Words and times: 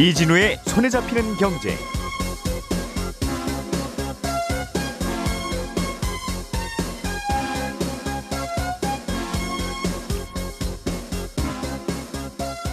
이진우의 0.00 0.60
손에 0.64 0.88
잡히는 0.88 1.36
경제. 1.36 1.76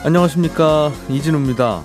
안녕하십니까 0.05 0.93
이진우입니다. 1.09 1.83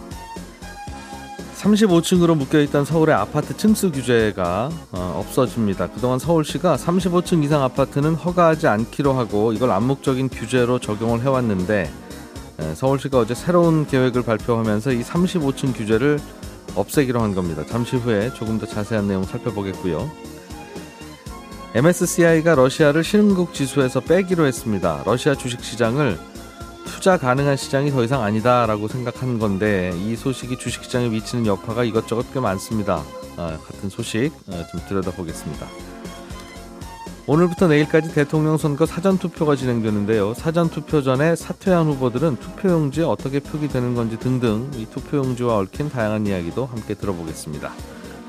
35층으로 1.57 2.37
묶여있던 2.37 2.85
서울의 2.85 3.13
아파트 3.17 3.57
층수 3.57 3.91
규제가 3.91 4.71
어, 4.93 5.15
없어집니다. 5.19 5.89
그동안 5.89 6.21
서울시가 6.21 6.77
35층 6.77 7.43
이상 7.43 7.65
아파트는 7.65 8.15
허가하지 8.15 8.69
않기로 8.69 9.15
하고 9.15 9.53
이걸 9.53 9.73
암묵적인 9.73 10.29
규제로 10.29 10.79
적용을 10.79 11.23
해왔는데 11.23 11.91
에, 12.73 12.75
서울시가 12.75 13.19
어제 13.19 13.35
새로운 13.35 13.87
계획을 13.87 14.23
발표하면서 14.23 14.93
이 14.93 15.03
35층 15.03 15.77
규제를 15.77 16.19
없애기로 16.75 17.21
한 17.21 17.35
겁니다. 17.35 17.65
잠시 17.67 17.97
후에 17.97 18.33
조금 18.35 18.59
더 18.59 18.67
자세한 18.67 19.07
내용 19.07 19.25
살펴보겠고요. 19.25 20.11
MSCI가 21.75 22.55
러시아를 22.55 23.05
신흥국 23.05 23.55
지수에서 23.55 24.01
빼기로 24.01 24.47
했습니다. 24.47 25.03
러시아 25.07 25.35
주식시장을 25.35 26.19
투자 26.87 27.17
가능한 27.17 27.57
시장이 27.57 27.91
더 27.91 28.05
이상 28.05 28.23
아니다라고 28.23 28.89
생각한 28.89 29.39
건데 29.39 29.93
이 29.97 30.17
소식이 30.17 30.59
주식시장에 30.59 31.09
미치는 31.09 31.47
여파가 31.47 31.85
이것저것 31.85 32.33
꽤 32.33 32.41
많습니다. 32.41 33.03
아, 33.37 33.59
같은 33.67 33.89
소식 33.89 34.33
어, 34.49 34.65
좀 34.71 34.81
들여다보겠습니다. 34.89 35.92
오늘부터 37.25 37.69
내일까지 37.69 38.13
대통령 38.13 38.57
선거 38.57 38.85
사전 38.85 39.17
투표가 39.17 39.55
진행되는데요. 39.55 40.35
사전 40.35 40.69
투표 40.69 41.03
전에 41.03 41.37
사퇴한 41.37 41.87
후보들은 41.87 42.37
투표용지에 42.37 43.05
어떻게 43.05 43.39
표기되는 43.39 43.95
건지 43.95 44.19
등등 44.19 44.69
이 44.75 44.87
투표용지와 44.87 45.59
얽힌 45.59 45.89
다양한 45.89 46.27
이야기도 46.27 46.67
함께 46.67 46.95
들어보겠습니다. 46.95 47.73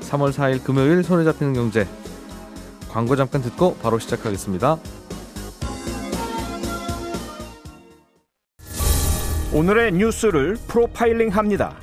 3월 0.00 0.32
4일 0.32 0.62
금요일 0.62 1.02
손에 1.02 1.24
잡히는 1.24 1.54
경제 1.54 1.88
광고 2.88 3.16
잠깐 3.16 3.42
듣고 3.42 3.74
바로 3.82 3.98
시작하겠습니다. 3.98 4.78
오늘의 9.52 9.92
뉴스를 9.92 10.56
프로파일링 10.68 11.30
합니다. 11.30 11.74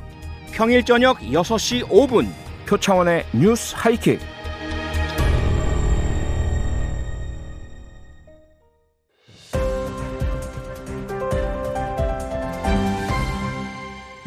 평일 0.51 0.85
저녁 0.85 1.19
6시 1.19 1.89
5분 1.89 2.29
표창원의 2.67 3.25
뉴스 3.33 3.75
하이킥. 3.77 4.30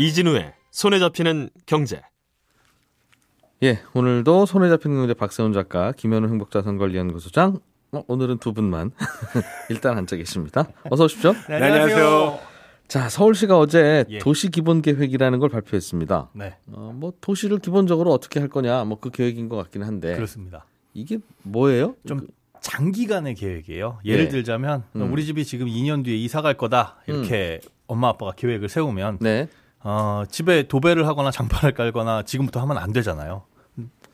이진우의 0.09 0.53
손에 0.71 0.99
잡히는 0.99 1.49
경제. 1.65 2.03
예, 3.63 3.81
오늘도 3.95 4.45
손에 4.45 4.69
잡히는 4.69 4.97
경제 4.99 5.15
박세훈 5.15 5.55
작가, 5.55 5.93
김현우 5.93 6.29
행복자산관리연구소장. 6.29 7.59
어, 7.93 8.03
오늘은 8.07 8.37
두 8.39 8.53
분만 8.53 8.91
일단 9.71 9.97
앉아 9.97 10.17
계십니다. 10.17 10.67
어서 10.91 11.05
오십시오. 11.05 11.33
네, 11.49 11.55
안녕하세요. 11.55 12.39
자, 12.87 13.09
서울시가 13.09 13.59
어제 13.59 14.05
예. 14.11 14.19
도시 14.19 14.51
기본 14.51 14.83
계획이라는 14.83 15.39
걸 15.39 15.49
발표했습니다. 15.49 16.31
네, 16.35 16.57
어, 16.73 16.93
뭐 16.95 17.15
도시를 17.23 17.59
기본적으로 17.61 18.13
어떻게 18.13 18.41
할 18.41 18.51
거냐, 18.51 18.85
뭐 18.85 18.99
그 19.01 19.09
계획인 19.11 19.49
것 19.49 19.57
같긴 19.57 19.85
한데 19.85 20.15
그렇습니다. 20.17 20.67
이게 20.93 21.19
뭐예요? 21.45 21.95
좀 22.07 22.27
장기간의 22.61 23.37
계획이에요. 23.37 24.01
예를 24.05 24.25
예. 24.25 24.29
들자면 24.29 24.83
음. 24.97 25.11
우리 25.13 25.25
집이 25.25 25.47
지금 25.47 25.67
2년 25.67 26.05
뒤에 26.05 26.17
이사 26.17 26.43
갈 26.43 26.55
거다 26.59 26.97
이렇게 27.07 27.61
엄마 27.87 28.09
아빠가 28.09 28.33
계획을 28.33 28.69
세우면 28.69 29.19
네. 29.21 29.49
어, 29.85 30.25
집에 30.31 30.63
도배를 30.65 31.07
하거나 31.07 31.31
장판을 31.31 31.75
깔거나 31.75 32.23
지금부터 32.23 32.61
하면 32.61 32.79
안 32.79 32.93
되잖아요. 32.93 33.43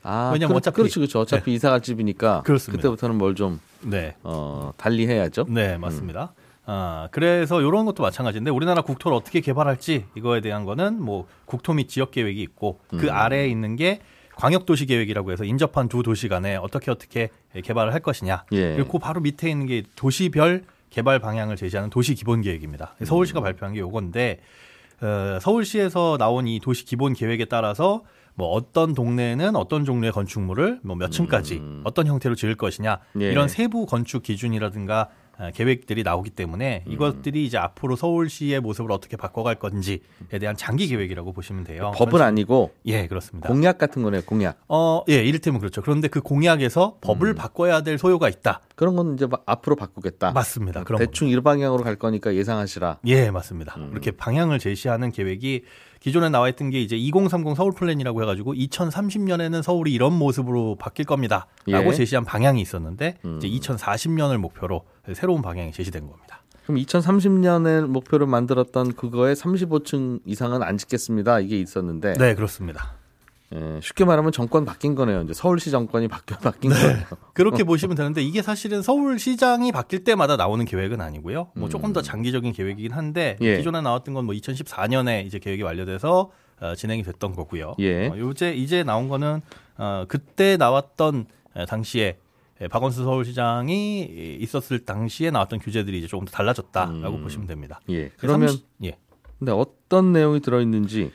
아, 0.03 0.31
왜냐면 0.33 0.49
그렇- 0.49 0.57
어차피- 0.57 0.75
그렇지, 0.77 0.95
그렇죠. 0.95 1.19
어차피 1.19 1.53
이사 1.53 1.69
갈 1.69 1.81
집이니까 1.81 2.41
그렇습니다. 2.41 2.81
그때부터는 2.81 3.17
뭘좀 3.17 3.59
네, 3.81 4.15
어, 4.23 4.71
달리 4.75 5.07
해야죠. 5.07 5.45
네 5.47 5.77
맞습니다. 5.77 6.33
아, 6.65 7.07
그래서 7.11 7.61
이런 7.61 7.85
것도 7.85 8.01
마찬가지인데 8.03 8.49
우리나라 8.51 8.81
국토를 8.81 9.15
어떻게 9.15 9.41
개발할지 9.41 10.05
이거에 10.15 10.41
대한 10.41 10.65
거는 10.65 11.01
뭐 11.01 11.27
국토 11.45 11.73
및 11.73 11.87
지역 11.87 12.11
계획이 12.11 12.41
있고 12.41 12.79
그 12.89 13.07
음. 13.07 13.09
아래에 13.11 13.47
있는 13.47 13.75
게 13.75 14.01
광역도시 14.35 14.87
계획이라고 14.87 15.31
해서 15.31 15.43
인접한 15.43 15.87
두 15.87 16.01
도시 16.03 16.27
간에 16.27 16.55
어떻게 16.55 16.89
어떻게 16.89 17.29
개발을 17.63 17.93
할 17.93 17.99
것이냐. 17.99 18.45
예. 18.53 18.73
그리고 18.73 18.93
그 18.93 18.97
바로 18.99 19.21
밑에 19.21 19.49
있는 19.51 19.67
게 19.67 19.83
도시별 19.95 20.63
개발 20.89 21.19
방향을 21.19 21.55
제시하는 21.57 21.89
도시 21.91 22.15
기본 22.15 22.41
계획입니다. 22.41 22.95
서울시가 23.03 23.41
음. 23.41 23.43
발표한 23.43 23.75
게 23.75 23.79
요건데 23.81 24.39
어, 25.01 25.39
서울시에서 25.41 26.17
나온 26.17 26.47
이 26.47 26.59
도시 26.59 26.85
기본 26.85 27.13
계획에 27.13 27.45
따라서 27.45 28.03
뭐 28.35 28.47
어떤 28.49 28.93
동네에는 28.93 29.55
어떤 29.55 29.83
종류의 29.83 30.11
건축물을 30.13 30.79
뭐 30.83 30.95
몇 30.95 31.11
층까지 31.11 31.61
어떤 31.83 32.07
형태로 32.07 32.35
지을 32.35 32.55
것이냐 32.55 32.99
음. 33.15 33.21
예. 33.21 33.31
이런 33.31 33.47
세부 33.47 33.85
건축 33.85 34.23
기준이라든가 34.23 35.01
어, 35.01 35.09
계획들이 35.55 36.03
나오기 36.03 36.29
때문에 36.31 36.83
음. 36.87 36.91
이것들이 36.91 37.45
이제 37.45 37.57
앞으로 37.57 37.95
서울시의 37.95 38.59
모습을 38.59 38.91
어떻게 38.91 39.17
바꿔갈 39.17 39.55
건지에 39.55 39.97
대한 40.39 40.55
장기 40.55 40.87
계획이라고 40.87 41.33
보시면 41.33 41.63
돼요. 41.63 41.91
법은 41.95 42.11
그런 42.13 42.27
아니고 42.27 42.71
식- 42.85 42.93
예, 42.93 43.07
그렇습니다. 43.07 43.47
공약 43.49 43.77
같은 43.77 44.03
거네요. 44.03 44.21
공약. 44.23 44.57
어, 44.67 45.03
예, 45.09 45.23
이를테면 45.23 45.59
그렇죠. 45.59 45.81
그런데 45.81 46.07
그 46.07 46.21
공약에서 46.21 46.97
법을 47.01 47.29
음. 47.29 47.35
바꿔야 47.35 47.81
될 47.81 47.97
소요가 47.97 48.29
있다. 48.29 48.61
그런 48.75 48.95
건 48.95 49.15
이제 49.15 49.25
막 49.27 49.43
앞으로 49.45 49.75
바꾸겠다. 49.75 50.31
맞습니다. 50.31 50.83
그런 50.83 50.99
대충 50.99 51.27
이 51.29 51.39
방향으로 51.41 51.83
갈 51.83 51.95
거니까 51.95 52.35
예상하시라. 52.35 52.99
예, 53.07 53.31
맞습니다. 53.31 53.75
음. 53.77 53.89
이렇게 53.91 54.11
방향을 54.11 54.59
제시하는 54.59 55.11
계획이 55.11 55.63
기존에 56.01 56.29
나와 56.29 56.49
있던 56.49 56.71
게 56.71 56.81
이제 56.81 56.97
2030 56.97 57.55
서울 57.55 57.71
플랜이라고 57.73 58.23
해가지고 58.23 58.55
2030년에는 58.55 59.61
서울이 59.61 59.93
이런 59.93 60.13
모습으로 60.17 60.75
바뀔 60.75 61.05
겁니다라고 61.05 61.45
예. 61.67 61.93
제시한 61.93 62.25
방향이 62.25 62.59
있었는데 62.59 63.19
음. 63.23 63.37
이제 63.37 63.47
2040년을 63.47 64.37
목표로 64.37 64.83
새로운 65.13 65.43
방향이 65.43 65.71
제시된 65.71 66.07
겁니다. 66.07 66.43
그럼 66.63 66.77
2030년을 66.77 67.85
목표로 67.85 68.25
만들었던 68.25 68.95
그거에 68.95 69.33
35층 69.33 70.21
이상은 70.25 70.63
안 70.63 70.77
짓겠습니다. 70.77 71.39
이게 71.39 71.59
있었는데 71.59 72.13
네, 72.13 72.33
그렇습니다. 72.33 72.95
예, 73.53 73.79
쉽게 73.81 74.05
말하면 74.05 74.31
정권 74.31 74.63
바뀐 74.63 74.95
거네요. 74.95 75.21
이제 75.23 75.33
서울시 75.33 75.71
정권이 75.71 76.07
바뀌어 76.07 76.37
바뀐 76.39 76.71
네. 76.71 76.79
거예요. 76.81 77.05
그렇게 77.33 77.63
보시면 77.63 77.97
되는데 77.97 78.21
이게 78.21 78.41
사실은 78.41 78.81
서울시장이 78.81 79.71
바뀔 79.73 80.03
때마다 80.03 80.37
나오는 80.37 80.63
계획은 80.63 81.01
아니고요. 81.01 81.51
뭐 81.55 81.67
조금 81.67 81.91
더 81.91 82.01
장기적인 82.01 82.53
계획이긴 82.53 82.93
한데 82.93 83.37
음. 83.41 83.45
예. 83.45 83.57
기존에 83.57 83.81
나왔던 83.81 84.13
건 84.13 84.25
뭐 84.25 84.33
2014년에 84.35 85.25
이제 85.25 85.39
계획이 85.39 85.63
완료돼서 85.63 86.31
어, 86.61 86.75
진행이 86.75 87.03
됐던 87.03 87.35
거고요. 87.35 87.73
예. 87.79 88.07
어, 88.07 88.17
요제 88.17 88.53
이제 88.53 88.83
나온 88.83 89.09
거는 89.09 89.41
어, 89.77 90.05
그때 90.07 90.57
나왔던 90.57 91.25
에, 91.55 91.65
당시에 91.65 92.17
에, 92.61 92.67
박원순 92.67 93.03
서울시장이 93.03 94.37
있었을 94.39 94.85
당시에 94.85 95.31
나왔던 95.31 95.59
규제들이 95.59 95.97
이제 95.97 96.07
조금 96.07 96.25
더 96.25 96.31
달라졌다라고 96.31 97.15
음. 97.17 97.23
보시면 97.23 97.47
됩니다. 97.47 97.81
예. 97.89 98.11
그러면 98.17 98.49
30 98.49 98.65
예. 98.85 98.97
근데 99.39 99.51
어떤 99.51 100.13
내용이 100.13 100.39
들어 100.39 100.61
있는지 100.61 101.11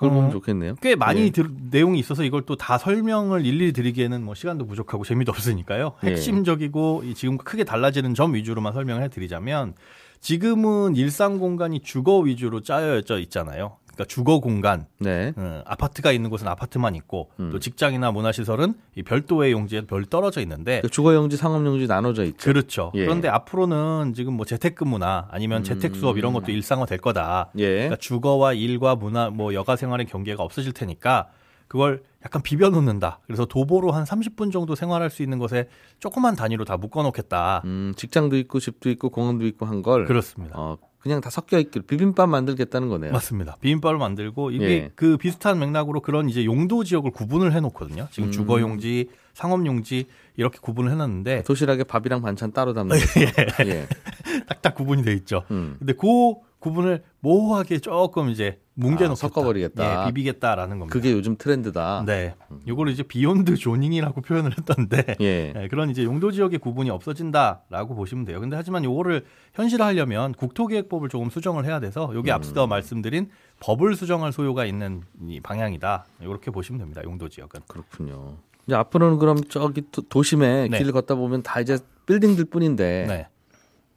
그걸 0.00 0.10
어, 0.10 0.14
보면 0.14 0.30
좋겠네요. 0.30 0.74
꽤 0.80 0.96
많이 0.96 1.26
예. 1.26 1.30
들- 1.30 1.50
내용이 1.70 1.98
있어서 2.00 2.24
이걸 2.24 2.42
또 2.42 2.56
다 2.56 2.78
설명을 2.78 3.44
일일이 3.44 3.72
드리기에는 3.72 4.22
뭐 4.24 4.34
시간도 4.34 4.66
부족하고 4.66 5.04
재미도 5.04 5.30
없으니까요. 5.30 5.92
예. 6.04 6.08
핵심적이고 6.08 7.02
이 7.04 7.14
지금 7.14 7.36
크게 7.38 7.64
달라지는 7.64 8.14
점 8.14 8.34
위주로만 8.34 8.72
설명을 8.72 9.02
해드리자면 9.04 9.74
지금은 10.20 10.96
일상 10.96 11.38
공간이 11.38 11.80
주거 11.80 12.18
위주로 12.18 12.60
짜여져 12.60 13.18
있잖아요. 13.20 13.76
그러니까 14.00 14.04
주거 14.06 14.40
공간, 14.40 14.86
네. 14.98 15.32
어, 15.36 15.62
아파트가 15.66 16.10
있는 16.12 16.30
곳은 16.30 16.48
아파트만 16.48 16.94
있고 16.94 17.30
음. 17.38 17.50
또 17.52 17.58
직장이나 17.58 18.10
문화시설은 18.12 18.74
이 18.96 19.02
별도의 19.02 19.52
용지에 19.52 19.82
별 19.82 20.06
떨어져 20.06 20.40
있는데 20.40 20.80
그 20.80 20.88
주거 20.88 21.14
용지, 21.14 21.36
상업 21.36 21.64
용지 21.66 21.86
나눠져 21.86 22.24
있죠. 22.24 22.36
그렇죠. 22.50 22.92
예. 22.94 23.04
그런데 23.04 23.28
앞으로는 23.28 24.14
지금 24.14 24.34
뭐 24.34 24.46
재택근무나 24.46 25.28
아니면 25.30 25.62
재택 25.64 25.94
수업 25.94 26.16
이런 26.16 26.32
것도 26.32 26.50
일상화 26.50 26.86
될 26.86 26.98
거다. 26.98 27.50
예. 27.58 27.68
그러니까 27.74 27.96
주거와 27.96 28.54
일과 28.54 28.94
문화 28.96 29.28
뭐 29.30 29.52
여가 29.52 29.76
생활의 29.76 30.06
경계가 30.06 30.42
없어질 30.42 30.72
테니까 30.72 31.28
그걸 31.68 32.02
약간 32.24 32.42
비벼 32.42 32.68
놓는다. 32.70 33.20
그래서 33.26 33.44
도보로 33.44 33.92
한 33.92 34.04
30분 34.04 34.50
정도 34.50 34.74
생활할 34.74 35.08
수 35.10 35.22
있는 35.22 35.38
것에 35.38 35.68
조그만 36.00 36.34
단위로 36.36 36.64
다 36.64 36.76
묶어 36.76 37.02
놓겠다. 37.02 37.62
음, 37.64 37.92
직장도 37.96 38.36
있고 38.38 38.58
집도 38.60 38.90
있고 38.90 39.10
공원도 39.10 39.46
있고 39.46 39.66
한 39.66 39.82
걸 39.82 40.04
그렇습니다. 40.06 40.58
어, 40.58 40.78
그냥 41.00 41.20
다 41.22 41.30
섞여 41.30 41.58
있길 41.58 41.82
비빔밥 41.82 42.28
만들겠다는 42.28 42.88
거네요. 42.88 43.12
맞습니다. 43.12 43.56
비빔밥을 43.60 43.96
만들고 43.98 44.50
이게 44.50 44.64
예. 44.64 44.90
그 44.94 45.16
비슷한 45.16 45.58
맥락으로 45.58 46.00
그런 46.00 46.28
이제 46.28 46.44
용도 46.44 46.84
지역을 46.84 47.10
구분을 47.10 47.54
해 47.54 47.60
놓거든요. 47.60 48.06
지금 48.10 48.28
음. 48.28 48.32
주거 48.32 48.60
용지, 48.60 49.08
상업 49.32 49.64
용지 49.64 50.06
이렇게 50.36 50.58
구분을 50.60 50.90
해 50.90 50.96
놨는데 50.96 51.44
도시락에 51.44 51.84
밥이랑 51.84 52.20
반찬 52.20 52.52
따로 52.52 52.74
담는 52.74 52.96
거. 53.00 53.66
예. 53.66 53.88
딱딱 54.46 54.74
구분이 54.74 55.02
돼 55.02 55.14
있죠. 55.14 55.44
음. 55.50 55.76
근데 55.78 55.94
그 55.94 56.34
구분을 56.60 57.02
모호하게 57.20 57.78
조금 57.78 58.28
이제 58.30 58.60
뭉개놓겠다. 58.74 59.12
아, 59.12 59.14
섞어버리겠다. 59.14 60.02
예, 60.02 60.06
비비겠다라는 60.08 60.78
겁니다. 60.78 60.92
그게 60.92 61.12
요즘 61.12 61.36
트렌드다. 61.36 62.04
네, 62.06 62.34
요거를 62.66 62.92
이제 62.92 63.02
beyond 63.02 63.56
zoning이라고 63.56 64.20
표현을 64.22 64.52
했던데 64.56 65.16
예. 65.20 65.52
예, 65.56 65.68
그런 65.68 65.90
이제 65.90 66.04
용도 66.04 66.30
지역의 66.30 66.58
구분이 66.60 66.88
없어진다라고 66.90 67.94
보시면 67.94 68.24
돼요. 68.24 68.40
근데 68.40 68.56
하지만 68.56 68.84
요거를 68.84 69.24
현실화하려면 69.54 70.32
국토계획법을 70.32 71.08
조금 71.08 71.28
수정을 71.28 71.64
해야 71.66 71.80
돼서 71.80 72.10
요게 72.14 72.30
앞서 72.32 72.66
말씀드린 72.66 73.28
법을 73.60 73.96
수정할 73.96 74.32
소요가 74.32 74.64
있는 74.64 75.02
이 75.26 75.40
방향이다. 75.40 76.06
이렇게 76.20 76.50
보시면 76.50 76.78
됩니다. 76.78 77.02
용도 77.04 77.28
지역은. 77.28 77.60
그렇군요. 77.66 78.36
이제 78.66 78.74
앞으로는 78.76 79.18
그럼 79.18 79.42
저기 79.48 79.82
도- 79.90 80.02
도심에 80.02 80.68
네. 80.68 80.78
길을 80.78 80.92
걷다 80.92 81.16
보면 81.16 81.42
다 81.42 81.60
이제 81.60 81.78
빌딩들 82.06 82.46
뿐인데 82.46 83.04
네. 83.08 83.28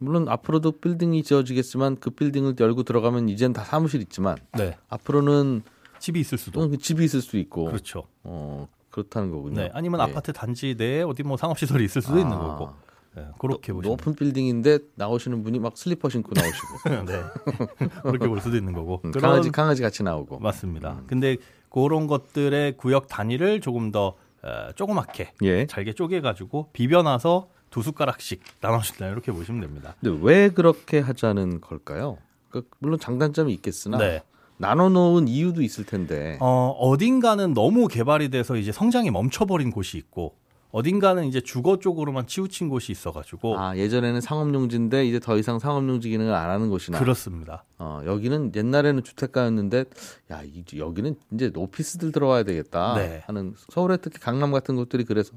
물론 0.04 0.28
앞으로도 0.28 0.72
빌딩이 0.72 1.22
지어지겠지만 1.22 1.96
그 1.98 2.10
빌딩을 2.10 2.54
열고 2.60 2.82
들어가면 2.82 3.28
이젠 3.28 3.52
다 3.52 3.64
사무실 3.64 4.00
있지만 4.02 4.36
네. 4.56 4.76
앞으로는 4.88 5.62
집이 5.98 6.20
있을 6.20 6.36
수도. 6.38 6.68
또 6.68 6.76
집이 6.76 7.04
있을 7.04 7.22
수 7.22 7.36
있고 7.38 7.64
그렇죠. 7.64 8.04
어, 8.22 8.68
그렇다는 8.90 9.30
거군요. 9.30 9.62
네. 9.62 9.70
아니면 9.72 10.00
예. 10.00 10.04
아파트 10.04 10.32
단지 10.32 10.74
내에 10.76 11.02
어디 11.02 11.22
뭐 11.22 11.36
상업 11.36 11.58
시설이 11.58 11.84
있을 11.84 12.02
수도 12.02 12.18
있는 12.18 12.32
아. 12.36 12.38
거고. 12.40 12.70
네, 13.16 13.24
그렇게 13.38 13.72
보시면 13.72 13.96
높은 13.96 14.14
빌딩인데 14.16 14.80
나오시는 14.96 15.44
분이 15.44 15.60
막 15.60 15.78
슬리퍼 15.78 16.08
신고 16.08 16.32
나오시고 16.34 16.66
네. 17.06 17.22
그렇게 18.02 18.26
볼 18.28 18.40
수도 18.40 18.56
있는 18.56 18.72
거고. 18.72 19.00
음, 19.04 19.12
그런- 19.12 19.30
강아지 19.30 19.50
강아지 19.50 19.82
같이 19.82 20.02
나오고 20.02 20.40
맞습니다. 20.40 21.00
근데 21.06 21.36
그런 21.70 22.06
것들의 22.08 22.76
구역 22.76 23.06
단위를 23.08 23.60
조금 23.60 23.90
더 23.92 24.14
어, 24.42 24.72
조그맣게 24.74 25.32
예. 25.44 25.66
잘게 25.66 25.94
쪼개 25.94 26.20
가지고 26.20 26.68
비벼놔서 26.74 27.48
두 27.74 27.82
숟가락씩 27.82 28.40
나눠준다 28.60 29.08
이렇게 29.08 29.32
보시면 29.32 29.60
됩니다. 29.60 29.96
근데 30.00 30.16
왜 30.22 30.48
그렇게 30.48 31.00
하자는 31.00 31.60
걸까요? 31.60 32.18
그 32.48 32.68
물론 32.78 33.00
장단점이 33.00 33.52
있겠으나 33.54 33.98
네. 33.98 34.22
나눠 34.58 34.88
놓은 34.88 35.26
이유도 35.26 35.60
있을 35.60 35.84
텐데. 35.84 36.38
어, 36.40 36.68
어딘가는 36.78 37.52
너무 37.52 37.88
개발이 37.88 38.28
돼서 38.28 38.56
이제 38.56 38.70
성장이 38.70 39.10
멈춰버린 39.10 39.72
곳이 39.72 39.98
있고 39.98 40.36
어딘가는 40.70 41.24
이제 41.24 41.40
주거 41.40 41.80
쪽으로만 41.80 42.28
치우친 42.28 42.68
곳이 42.68 42.92
있어가지고 42.92 43.58
아 43.58 43.76
예전에는 43.76 44.20
상업용지인데 44.20 45.06
이제 45.06 45.18
더 45.18 45.36
이상 45.36 45.58
상업용지 45.58 46.10
기능을 46.10 46.32
안 46.32 46.50
하는 46.50 46.70
곳이나 46.70 47.00
그렇습니다. 47.00 47.64
어, 47.78 48.02
여기는 48.06 48.52
옛날에는 48.54 49.02
주택가였는데 49.02 49.84
야 50.30 50.42
이, 50.44 50.64
여기는 50.76 51.16
이제 51.32 51.50
오피스들 51.56 52.12
들어와야 52.12 52.44
되겠다 52.44 52.94
네. 52.94 53.24
하는 53.26 53.54
서울에 53.68 53.96
특히 53.96 54.20
강남 54.20 54.52
같은 54.52 54.76
곳들이 54.76 55.02
그래서 55.02 55.32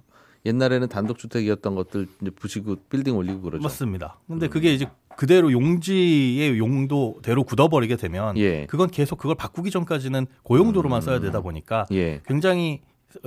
옛날에는 0.47 0.87
단독주택이었던 0.87 1.75
것들 1.75 2.07
이제 2.21 2.31
부시고 2.31 2.77
빌딩 2.89 3.15
올리고 3.15 3.41
그러죠. 3.41 3.61
맞습니다. 3.63 4.17
근데 4.27 4.47
그게 4.47 4.73
이제 4.73 4.87
그대로 5.17 5.51
용지의 5.51 6.57
용도대로 6.57 7.43
굳어버리게 7.43 7.97
되면 7.97 8.37
예. 8.37 8.65
그건 8.67 8.89
계속 8.89 9.17
그걸 9.17 9.35
바꾸기 9.35 9.71
전까지는 9.71 10.27
고용도로만 10.43 11.01
써야 11.01 11.19
되다 11.19 11.41
보니까 11.41 11.85
예. 11.91 12.21
굉장히 12.25 12.81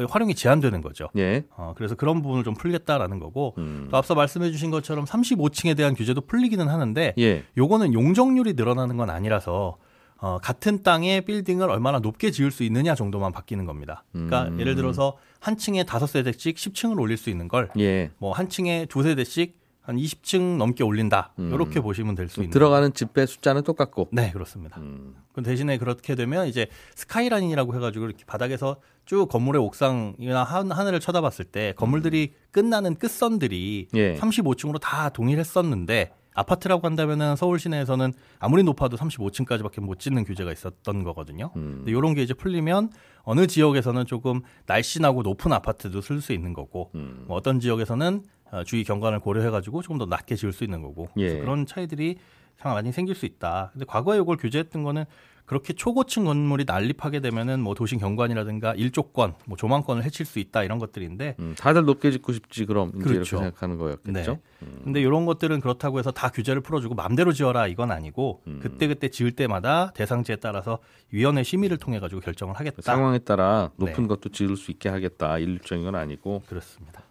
활용이 0.09 0.35
제한되는 0.35 0.83
거죠. 0.83 1.09
예. 1.17 1.45
어, 1.57 1.75
그래서 1.77 1.95
그런 1.95 2.23
부분을 2.23 2.45
좀 2.45 2.55
풀겠다라는 2.55 3.19
거고 3.19 3.55
음. 3.59 3.89
또 3.91 3.97
앞서 3.97 4.15
말씀해 4.15 4.51
주신 4.51 4.71
것처럼 4.71 5.05
35층에 5.05 5.77
대한 5.77 5.95
규제도 5.95 6.21
풀리기는 6.21 6.69
하는데 6.69 7.15
예. 7.19 7.45
요거는 7.57 7.93
용적률이 7.93 8.55
늘어나는 8.55 8.97
건 8.97 9.11
아니라서 9.11 9.77
어, 10.21 10.39
같은 10.43 10.83
땅에 10.83 11.21
빌딩을 11.23 11.71
얼마나 11.71 11.99
높게 11.99 12.31
지을 12.31 12.51
수 12.51 12.63
있느냐 12.65 12.95
정도만 12.95 13.33
바뀌는 13.33 13.65
겁니다. 13.65 14.05
그러니까 14.13 14.49
음. 14.49 14.61
예를 14.61 14.75
들어서 14.75 15.17
한 15.41 15.57
층에 15.57 15.85
다섯 15.85 16.07
세대씩 16.07 16.57
10층을 16.57 16.99
올릴 17.01 17.17
수 17.17 17.31
있는 17.31 17.49
걸 17.49 17.71
예. 17.79 18.11
뭐한 18.19 18.49
층에 18.51 18.87
두 18.91 19.03
세대씩 19.03 19.59
한 19.83 19.97
20층 19.97 20.59
넘게 20.59 20.85
올린다. 20.85 21.33
음. 21.39 21.51
이렇게 21.55 21.81
보시면 21.81 22.15
될 22.15 22.29
수 22.29 22.41
있는 22.41 22.51
들어가는 22.51 22.93
집배 22.93 23.25
숫자는 23.25 23.63
똑같고. 23.63 24.09
네, 24.13 24.31
그렇습니다. 24.31 24.79
음. 24.79 25.17
그 25.33 25.43
대신에 25.43 25.79
그렇게 25.79 26.15
되면 26.15 26.47
이제 26.47 26.67
스카이라인이라고 26.97 27.75
해가지고 27.75 28.05
이렇게 28.05 28.25
바닥에서 28.27 28.77
쭉 29.07 29.27
건물의 29.29 29.61
옥상이나 29.63 30.45
하- 30.45 30.65
하늘을 30.69 31.01
쳐다봤을 31.01 31.47
때 31.47 31.73
건물들이 31.77 32.35
끝나는 32.51 32.95
끝선들이 32.97 33.89
음. 33.95 33.97
예. 33.99 34.15
35층으로 34.17 34.79
다 34.81 35.09
동일했었는데 35.09 36.13
아파트라고 36.35 36.87
한다면은 36.87 37.37
서울 37.37 37.59
시내에서는 37.59 38.12
아무리 38.38 38.62
높아도 38.62 38.97
35층까지밖에 38.97 39.81
못 39.81 39.99
짓는 39.99 40.25
규제가 40.25 40.53
있었던 40.53 41.05
거거든요. 41.05 41.50
음. 41.56 41.77
근데 41.79 41.91
이런 41.91 42.15
게 42.15 42.23
이제 42.23 42.35
풀리면 42.35 42.91
어느 43.23 43.47
지역에서는 43.47 44.06
조금 44.06 44.43
날씬하고 44.67 45.23
높은 45.23 45.53
아파트도 45.53 46.00
쓸 46.00 46.21
수 46.21 46.32
있는 46.32 46.53
거고 46.53 46.91
음. 46.94 47.25
뭐 47.27 47.37
어떤 47.37 47.61
지역에서는 47.61 48.23
어, 48.53 48.65
주위 48.65 48.85
경관을 48.85 49.21
고려해가지고 49.21 49.82
조금 49.82 49.99
더 49.99 50.06
낮게 50.06 50.35
지을 50.37 50.53
수 50.53 50.65
있는 50.65 50.82
거고 50.82 51.09
예. 51.17 51.38
그런 51.38 51.67
차이들이 51.67 52.19
참 52.61 52.73
많이 52.73 52.93
생길 52.93 53.15
수 53.15 53.26
있다. 53.26 53.71
근데 53.73 53.85
과거에 53.87 54.19
이걸 54.19 54.37
규제했던 54.37 54.83
거는 54.83 55.05
그렇게 55.50 55.73
초고층 55.73 56.26
건물이 56.26 56.64
난립하게 56.64 57.19
되면은 57.19 57.58
뭐 57.58 57.75
도시 57.75 57.97
경관이라든가 57.97 58.73
일조권, 58.75 59.35
뭐 59.47 59.56
조망권을 59.56 60.05
해칠 60.05 60.25
수 60.25 60.38
있다 60.38 60.62
이런 60.62 60.79
것들인데 60.79 61.35
음, 61.41 61.56
다들 61.58 61.87
높게 61.87 62.12
짓고 62.12 62.32
싶지 62.32 62.67
그럼 62.67 62.93
그렇죠. 62.93 63.14
이렇게 63.14 63.31
생각하는 63.31 63.76
거였겠죠. 63.76 64.38
네. 64.61 64.69
근데 64.85 65.00
이런 65.00 65.26
것들은 65.26 65.58
그렇다고 65.58 65.99
해서 65.99 66.12
다 66.12 66.29
규제를 66.29 66.61
풀어주고 66.61 66.94
맘대로 66.94 67.32
지어라 67.32 67.67
이건 67.67 67.91
아니고 67.91 68.43
음. 68.47 68.61
그때 68.62 68.87
그때 68.87 69.08
지을 69.08 69.32
때마다 69.32 69.91
대상지에 69.97 70.37
따라서 70.37 70.79
위원회 71.11 71.43
심의를 71.43 71.79
통해 71.79 71.99
가지고 71.99 72.20
결정을 72.20 72.55
하겠다. 72.55 72.82
상황에 72.82 73.19
따라 73.19 73.73
높은 73.75 74.05
네. 74.05 74.06
것도 74.06 74.29
지을 74.29 74.56
수 74.56 74.70
있게 74.70 74.88
하겠다. 74.88 75.37
일률적인 75.38 75.85
건 75.85 75.97
아니고 75.97 76.44
그렇습니다. 76.47 77.02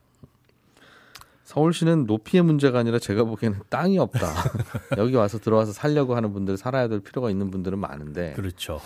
서울시는 1.53 2.05
높이의 2.05 2.43
문제가 2.43 2.77
아니라 2.77 2.99
제가 2.99 3.23
보기에는 3.23 3.61
땅이 3.69 3.97
없다. 3.97 4.27
여기 4.97 5.15
와서 5.15 5.39
들어와서 5.39 5.71
살려고 5.73 6.15
하는 6.15 6.31
분들 6.31 6.57
살아야 6.57 6.87
될 6.87 6.99
필요가 6.99 7.31
있는 7.31 7.49
분들은 7.49 7.79
많은데 7.79 8.33
그렇죠. 8.33 8.79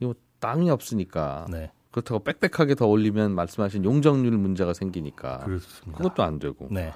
이거 0.00 0.12
땅이 0.38 0.68
없으니까 0.68 1.46
네, 1.48 1.70
그렇다고 1.92 2.22
빽빽하게 2.22 2.74
더 2.74 2.86
올리면 2.86 3.34
말씀하신 3.34 3.86
용적률 3.86 4.32
문제가 4.36 4.74
생기니까 4.74 5.38
그렇습니다. 5.38 5.96
그것도 5.96 6.22
안 6.22 6.38
되고 6.38 6.68
네. 6.70 6.92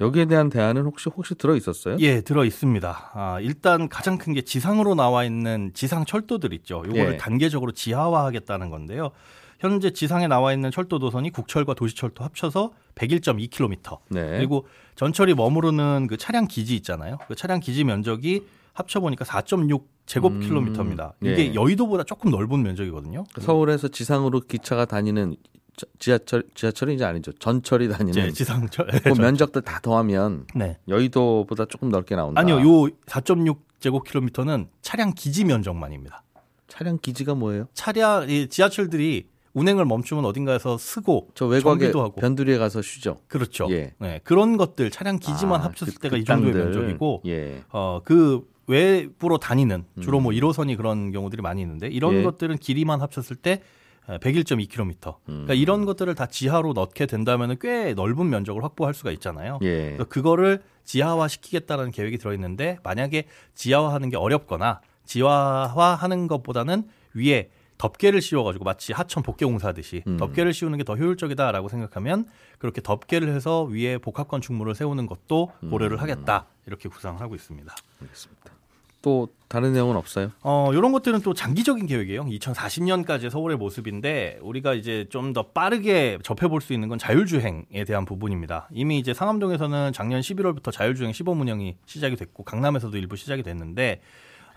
여기에 0.00 0.24
대한 0.24 0.48
대안은 0.48 0.82
혹시 0.86 1.08
혹시 1.08 1.36
들어 1.36 1.54
있었어요? 1.54 1.96
예, 2.00 2.20
들어 2.20 2.44
있습니다. 2.44 3.10
아, 3.14 3.38
일단 3.40 3.88
가장 3.88 4.18
큰 4.18 4.32
게 4.34 4.40
지상으로 4.42 4.96
나와 4.96 5.22
있는 5.22 5.70
지상 5.72 6.04
철도들 6.04 6.52
있죠. 6.54 6.82
요거를 6.84 7.12
예. 7.12 7.16
단계적으로 7.16 7.70
지하화하겠다는 7.70 8.70
건데요. 8.70 9.12
현재 9.58 9.90
지상에 9.90 10.26
나와 10.28 10.52
있는 10.52 10.70
철도 10.70 10.98
도선이 10.98 11.30
국철과 11.30 11.74
도시철도 11.74 12.22
합쳐서 12.24 12.72
101.2km. 12.94 13.98
네. 14.10 14.36
그리고 14.38 14.66
전철이 14.94 15.34
머무르는 15.34 16.06
그 16.08 16.16
차량 16.16 16.46
기지 16.46 16.76
있잖아요. 16.76 17.18
그 17.28 17.34
차량 17.34 17.60
기지 17.60 17.84
면적이 17.84 18.44
합쳐 18.72 19.00
보니까 19.00 19.24
4.6 19.24 19.82
제곱킬로미터입니다. 20.06 21.14
음, 21.22 21.26
이게 21.26 21.48
예. 21.50 21.54
여의도보다 21.54 22.04
조금 22.04 22.30
넓은 22.30 22.62
면적이거든요. 22.62 23.24
서울에서 23.40 23.88
지상으로 23.88 24.40
기차가 24.40 24.84
다니는 24.84 25.36
저- 25.76 25.86
지하철 25.98 26.44
지하철이 26.54 26.94
이제 26.94 27.04
아니죠. 27.04 27.32
전철이 27.32 27.88
다니는 27.88 28.10
이제 28.28 28.32
지상철. 28.32 28.86
그 29.02 29.08
면적들 29.20 29.62
다 29.62 29.80
더하면 29.82 30.46
네. 30.54 30.78
여의도보다 30.88 31.66
조금 31.66 31.88
넓게 31.90 32.14
나온다. 32.16 32.40
아니요. 32.40 32.56
요 32.60 32.88
4.6 33.06 33.58
제곱킬로미터는 33.80 34.68
차량 34.82 35.12
기지 35.14 35.44
면적만입니다. 35.44 36.22
차량 36.68 36.98
기지가 37.00 37.34
뭐예요? 37.34 37.66
차량 37.74 38.28
이 38.28 38.48
지하철들이 38.48 39.26
운행을 39.58 39.84
멈추면 39.84 40.24
어딘가에서 40.24 40.78
쓰고 40.78 41.28
저 41.34 41.46
외곽에 41.46 41.62
정비도 41.80 42.00
하고 42.02 42.20
변두리에 42.20 42.58
가서 42.58 42.80
쉬죠. 42.82 43.18
그렇죠. 43.28 43.66
예. 43.70 43.92
네, 43.98 44.20
그런 44.24 44.56
것들 44.56 44.90
차량 44.90 45.18
기지만 45.18 45.60
아, 45.60 45.64
합쳤을 45.64 45.94
그- 45.94 46.00
때가 46.00 46.16
그 46.16 46.20
이 46.20 46.24
정도의. 46.24 46.54
면적이고 46.54 47.22
예. 47.26 47.62
어그 47.70 48.46
외부로 48.66 49.38
다니는 49.38 49.84
주로 50.00 50.20
뭐 50.20 50.32
1호선이 50.32 50.76
그런 50.76 51.10
경우들이 51.10 51.40
많이 51.42 51.62
있는데 51.62 51.88
이런 51.88 52.14
음. 52.14 52.18
예. 52.18 52.22
것들은 52.22 52.56
길이만 52.58 53.00
합쳤을 53.00 53.36
때 53.36 53.62
101.2km. 54.06 55.08
음. 55.08 55.14
그러니까 55.26 55.54
이런 55.54 55.84
것들을 55.84 56.14
다 56.14 56.26
지하로 56.26 56.72
넣게 56.72 57.06
된다면 57.06 57.56
꽤 57.60 57.92
넓은 57.94 58.30
면적을 58.30 58.62
확보할 58.64 58.94
수가 58.94 59.10
있잖아요. 59.12 59.58
예. 59.62 59.84
그래서 59.88 60.04
그거를 60.04 60.62
지하화 60.84 61.28
시키겠다는 61.28 61.90
계획이 61.90 62.16
들어 62.18 62.32
있는데 62.34 62.78
만약에 62.82 63.24
지하화하는 63.54 64.08
게 64.08 64.16
어렵거나 64.16 64.80
지하화하는 65.04 66.26
것보다는 66.28 66.84
위에 67.14 67.50
덮개를 67.78 68.20
씌워가지고 68.20 68.64
마치 68.64 68.92
하천 68.92 69.22
복개 69.22 69.46
공사 69.46 69.68
하듯이 69.68 70.02
음. 70.06 70.16
덮개를 70.16 70.52
씌우는 70.52 70.78
게 70.78 70.84
더 70.84 70.96
효율적이다라고 70.96 71.68
생각하면 71.68 72.26
그렇게 72.58 72.80
덮개를 72.80 73.28
해서 73.34 73.62
위에 73.64 73.98
복합 73.98 74.28
건축물을 74.28 74.74
세우는 74.74 75.06
것도 75.06 75.52
음. 75.62 75.70
고려를 75.70 76.00
하겠다 76.02 76.46
이렇게 76.66 76.88
구상을 76.88 77.20
하고 77.20 77.34
있습니다. 77.34 77.74
알겠습니다. 78.02 78.52
또 79.00 79.28
다른 79.46 79.72
내용은 79.72 79.96
없어요? 79.96 80.32
어, 80.42 80.70
이런 80.72 80.90
것들은 80.92 81.20
또 81.20 81.32
장기적인 81.32 81.86
계획이에요. 81.86 82.24
2040년까지 82.24 83.30
서울의 83.30 83.56
모습인데 83.56 84.38
우리가 84.42 84.74
이제 84.74 85.06
좀 85.08 85.32
더 85.32 85.44
빠르게 85.48 86.18
접해볼 86.24 86.60
수 86.60 86.72
있는 86.72 86.88
건 86.88 86.98
자율주행에 86.98 87.84
대한 87.86 88.04
부분입니다. 88.04 88.68
이미 88.72 88.98
이제 88.98 89.14
상암동에서는 89.14 89.92
작년 89.92 90.20
11월부터 90.20 90.72
자율주행 90.72 91.12
시범 91.12 91.40
운영이 91.40 91.76
시작이 91.86 92.16
됐고 92.16 92.42
강남에서도 92.42 92.96
일부 92.98 93.14
시작이 93.14 93.42
됐는데 93.44 94.00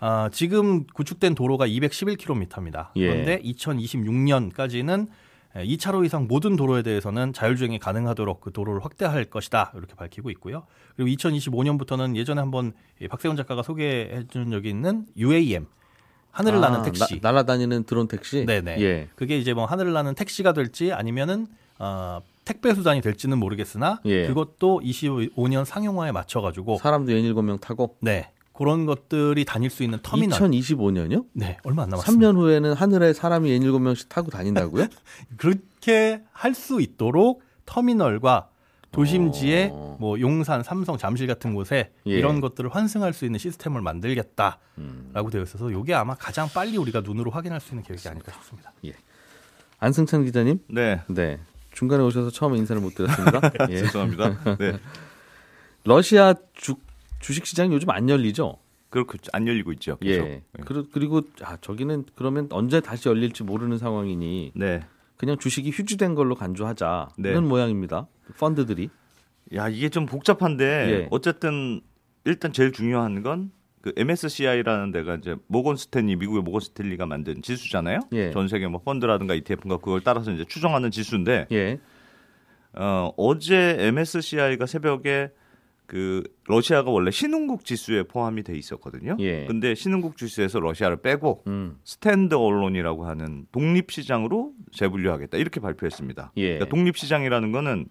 아, 0.04 0.28
지금 0.32 0.84
구축된 0.84 1.36
도로가 1.36 1.68
211km입니다. 1.68 2.88
예. 2.96 3.06
그런데 3.06 3.40
2026년까지는 3.42 5.06
예, 5.56 5.64
2차로 5.64 6.04
이상 6.04 6.26
모든 6.26 6.56
도로에 6.56 6.82
대해서는 6.82 7.32
자율주행이 7.32 7.78
가능하도록 7.78 8.40
그 8.40 8.50
도로를 8.50 8.84
확대할 8.84 9.26
것이다 9.26 9.72
이렇게 9.76 9.94
밝히고 9.94 10.30
있고요. 10.30 10.66
그리고 10.96 11.08
2025년부터는 11.16 12.16
예전에 12.16 12.40
한번 12.40 12.72
이 13.00 13.06
박세훈 13.06 13.36
작가가 13.36 13.62
소개해 13.62 14.26
준 14.26 14.50
적이 14.50 14.70
있는 14.70 15.06
UAM 15.16 15.66
하늘을 16.32 16.58
아, 16.58 16.68
나는 16.68 16.82
택시. 16.82 17.20
나, 17.20 17.30
날아다니는 17.30 17.84
드론 17.84 18.08
택시. 18.08 18.44
네네. 18.44 18.80
예. 18.80 19.08
그게 19.14 19.38
이제 19.38 19.54
뭐 19.54 19.66
하늘을 19.66 19.92
나는 19.92 20.16
택시가 20.16 20.52
될지 20.52 20.92
아니면은 20.92 21.46
어, 21.78 22.20
택배 22.44 22.74
수단이 22.74 23.02
될지는 23.02 23.38
모르겠으나 23.38 24.00
예. 24.06 24.26
그것도 24.26 24.80
25년 24.82 25.64
상용화에 25.64 26.10
맞춰 26.10 26.40
가지고 26.40 26.78
사람도 26.78 27.12
17명 27.12 27.60
타고 27.60 27.96
네. 28.00 28.32
그런 28.52 28.86
것들이 28.86 29.44
다닐 29.44 29.70
수 29.70 29.82
있는 29.82 29.98
터미널. 30.02 30.38
2025년이요? 30.38 31.26
네, 31.32 31.56
얼마 31.64 31.84
안 31.84 31.88
남았습니다. 31.88 32.28
3년 32.32 32.36
후에는 32.36 32.74
하늘에 32.74 33.12
사람이 33.12 33.50
17명씩 33.58 34.08
타고 34.08 34.30
다닌다고요? 34.30 34.86
그렇게 35.36 36.22
할 36.32 36.54
수 36.54 36.80
있도록 36.80 37.42
터미널과 37.66 38.48
도심지에 38.90 39.70
어. 39.72 39.96
뭐 39.98 40.20
용산, 40.20 40.62
삼성, 40.62 40.98
잠실 40.98 41.26
같은 41.26 41.54
곳에 41.54 41.90
예. 42.06 42.10
이런 42.10 42.42
것들을 42.42 42.68
환승할 42.74 43.14
수 43.14 43.24
있는 43.24 43.38
시스템을 43.38 43.80
만들겠다라고 43.80 45.30
되어 45.30 45.42
있어서 45.42 45.70
이게 45.70 45.94
아마 45.94 46.14
가장 46.14 46.46
빨리 46.52 46.76
우리가 46.76 47.00
눈으로 47.00 47.30
확인할 47.30 47.58
수 47.60 47.70
있는 47.70 47.82
계획이 47.84 48.06
아닐까 48.06 48.32
싶습니다. 48.32 48.72
안승찬 49.78 50.24
기자님? 50.26 50.60
네. 50.68 51.00
네. 51.08 51.38
중간에 51.72 52.02
오셔서 52.04 52.30
처음 52.30 52.54
인사를 52.54 52.80
못 52.82 52.94
드렸습니다. 52.94 53.40
예. 53.70 53.78
죄송합니다. 53.78 54.56
네. 54.58 54.78
러시아 55.84 56.34
주, 56.52 56.74
주식 57.22 57.46
시장이 57.46 57.72
요즘 57.74 57.88
안 57.90 58.08
열리죠? 58.08 58.58
그렇고 58.90 59.14
안 59.32 59.48
열리고 59.48 59.72
있죠. 59.72 59.96
계속. 59.98 60.26
예. 60.28 60.42
그리- 60.66 60.86
그리고 60.92 61.22
아, 61.42 61.56
저기는 61.60 62.04
그러면 62.14 62.48
언제 62.50 62.80
다시 62.80 63.08
열릴지 63.08 63.42
모르는 63.44 63.78
상황이니 63.78 64.52
네. 64.54 64.82
그냥 65.16 65.38
주식이 65.38 65.70
휴지된 65.70 66.14
걸로 66.14 66.34
간주하자 66.34 67.08
네. 67.16 67.30
이런 67.30 67.48
모양입니다. 67.48 68.06
펀드들이. 68.38 68.90
야 69.54 69.68
이게 69.68 69.88
좀 69.88 70.04
복잡한데 70.06 70.64
예. 70.64 71.08
어쨌든 71.10 71.80
일단 72.24 72.52
제일 72.52 72.72
중요한 72.72 73.22
건 73.22 73.50
그 73.82 73.92
MSCI라는 73.96 74.92
데가 74.92 75.16
이제 75.16 75.34
모건 75.48 75.74
스탠리 75.74 76.14
미국의 76.14 76.42
모건 76.44 76.60
스탠리가 76.60 77.04
만든 77.04 77.42
지수잖아요. 77.42 77.98
예. 78.12 78.30
전 78.30 78.46
세계 78.46 78.68
뭐 78.68 78.80
펀드라든가 78.80 79.34
ETF인가 79.34 79.78
그걸 79.78 80.00
따라서 80.02 80.30
이제 80.30 80.44
추종하는 80.44 80.92
지수인데 80.92 81.48
예. 81.50 81.80
어, 82.74 83.12
어제 83.16 83.76
MSCI가 83.80 84.66
새벽에 84.66 85.30
그 85.92 86.22
러시아가 86.48 86.90
원래 86.90 87.10
신흥국 87.10 87.66
지수에 87.66 88.04
포함이 88.04 88.44
돼 88.44 88.56
있었거든요. 88.56 89.14
예. 89.20 89.44
근데 89.44 89.74
신흥국 89.74 90.16
지수에서 90.16 90.58
러시아를 90.58 91.02
빼고 91.02 91.42
음. 91.48 91.76
standalone이라고 91.84 93.04
하는 93.04 93.44
독립 93.52 93.92
시장으로 93.92 94.52
재분류하겠다 94.70 95.36
이렇게 95.36 95.60
발표했습니다. 95.60 96.32
예. 96.38 96.54
그러니까 96.54 96.74
독립 96.74 96.96
시장이라는 96.96 97.52
거는 97.52 97.88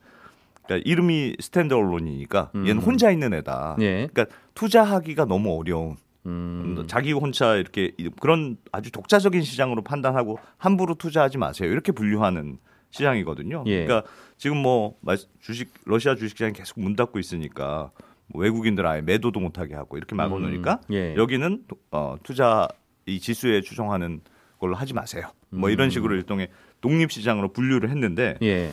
그러니까 0.63 0.89
이름이 0.89 1.35
스탠드 1.41 1.75
언론이니까 1.75 2.49
얘는 2.55 2.77
음. 2.77 2.79
혼자 2.79 3.11
있는 3.11 3.35
애다. 3.35 3.75
예. 3.81 4.07
그러니까 4.11 4.35
투자하기가 4.55 5.25
너무 5.25 5.55
어려운 5.59 5.95
음. 6.25 6.83
자기 6.87 7.11
혼자 7.11 7.55
이렇게 7.55 7.91
그런 8.19 8.57
아주 8.71 8.91
독자적인 8.91 9.43
시장으로 9.43 9.83
판단하고 9.83 10.39
함부로 10.57 10.95
투자하지 10.95 11.37
마세요. 11.37 11.71
이렇게 11.71 11.91
분류하는 11.91 12.57
시장이거든요. 12.91 13.63
예. 13.67 13.85
그러니까 13.85 14.09
지금 14.37 14.57
뭐 14.57 14.95
말- 15.01 15.17
주식 15.39 15.73
러시아 15.85 16.15
주식 16.15 16.37
시장이 16.37 16.53
계속 16.53 16.79
문 16.79 16.95
닫고 16.95 17.19
있으니까 17.19 17.91
뭐 18.27 18.41
외국인들 18.43 18.85
아예 18.85 19.01
매도도 19.01 19.39
못하게 19.39 19.75
하고 19.75 19.97
이렇게 19.97 20.15
막아놓으니까 20.15 20.79
음. 20.89 20.93
예. 20.93 21.15
여기는 21.15 21.63
도- 21.67 21.77
어, 21.91 22.15
투자 22.23 22.67
이 23.05 23.19
지수에 23.19 23.61
추정하는 23.61 24.21
걸로 24.59 24.75
하지 24.75 24.93
마세요. 24.93 25.27
뭐 25.49 25.69
이런 25.69 25.89
식으로 25.89 26.15
일종의 26.15 26.49
독립 26.81 27.11
시장으로 27.11 27.51
분류를 27.51 27.89
했는데 27.89 28.37
음. 28.41 28.45
예. 28.45 28.71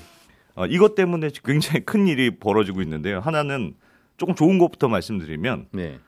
어, 0.55 0.67
이것 0.67 0.95
때문에 0.95 1.31
굉장히 1.45 1.85
큰 1.85 2.07
일이 2.09 2.31
벌어지고 2.39 2.83
있는데요. 2.83 3.21
하나는 3.21 3.75
조금 4.17 4.35
좋은 4.35 4.59
것부터 4.59 4.89
말씀드리면 4.89 5.69
네. 5.73 5.99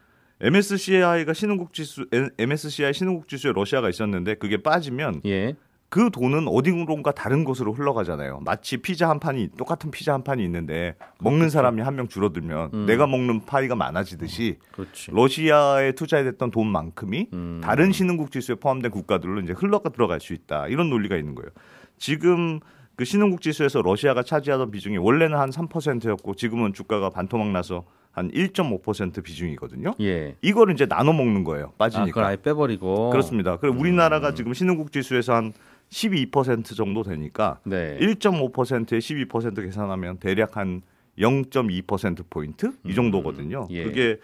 MSCI가 0.42 1.32
신흥국 1.34 1.72
지수 1.72 2.06
MSCI 2.38 2.92
신흥국 2.94 3.28
지수에 3.28 3.52
러시아가 3.52 3.88
있었는데 3.88 4.34
그게 4.34 4.56
빠지면 4.56 5.20
예. 5.26 5.54
그 5.90 6.08
돈은 6.10 6.46
어디론가 6.46 7.10
다른 7.12 7.42
곳으로 7.42 7.72
흘러가잖아요. 7.72 8.40
마치 8.44 8.76
피자 8.76 9.10
한 9.10 9.18
판이 9.18 9.50
똑같은 9.58 9.90
피자 9.90 10.14
한 10.14 10.22
판이 10.22 10.42
있는데 10.44 10.94
먹는 11.18 11.50
사람이 11.50 11.82
한 11.82 11.90
명 11.96 12.06
줄어들면 12.06 12.70
음. 12.72 12.86
내가 12.86 13.08
먹는 13.08 13.44
파이가 13.44 13.74
많아지듯이 13.74 14.58
그렇지. 14.70 15.10
러시아에 15.10 15.92
투자했던 15.92 16.52
돈만큼이 16.52 17.26
음. 17.32 17.60
다른 17.62 17.90
신흥국 17.90 18.30
지수에 18.30 18.54
포함된 18.54 18.92
국가들로 18.92 19.40
이제 19.40 19.52
흘러가 19.52 19.88
들어갈 19.90 20.20
수 20.20 20.32
있다. 20.32 20.68
이런 20.68 20.88
논리가 20.88 21.16
있는 21.16 21.34
거예요. 21.34 21.50
지금 21.98 22.60
그 22.94 23.04
신흥국 23.04 23.40
지수에서 23.40 23.82
러시아가 23.82 24.22
차지하던 24.22 24.70
비중이 24.70 24.98
원래는 24.98 25.36
한 25.36 25.50
3%였고 25.50 26.36
지금은 26.36 26.72
주가가 26.72 27.10
반토막 27.10 27.48
나서 27.50 27.84
한 28.12 28.30
1.5% 28.30 29.22
비중이거든요. 29.22 29.94
예. 30.00 30.36
이거를 30.42 30.74
이제 30.74 30.86
나눠 30.86 31.12
먹는 31.12 31.42
거예요. 31.44 31.66
아, 31.74 31.78
빠지니까. 31.78 32.06
그걸 32.06 32.24
아예 32.24 32.36
빼버리고. 32.36 33.10
그렇습니다. 33.10 33.56
그리고 33.56 33.78
우리나라가 33.78 34.34
지금 34.34 34.52
신흥국 34.54 34.92
지수에서 34.92 35.34
한 35.34 35.52
12% 35.90 36.76
정도 36.76 37.02
되니까 37.02 37.58
네. 37.64 37.98
1.5%에 38.00 38.98
12% 38.98 39.62
계산하면 39.62 40.18
대략 40.18 40.56
한 40.56 40.82
0.2% 41.18 42.24
포인트 42.30 42.72
이 42.86 42.94
정도거든요. 42.94 43.66
예. 43.70 43.84
그게 43.84 44.18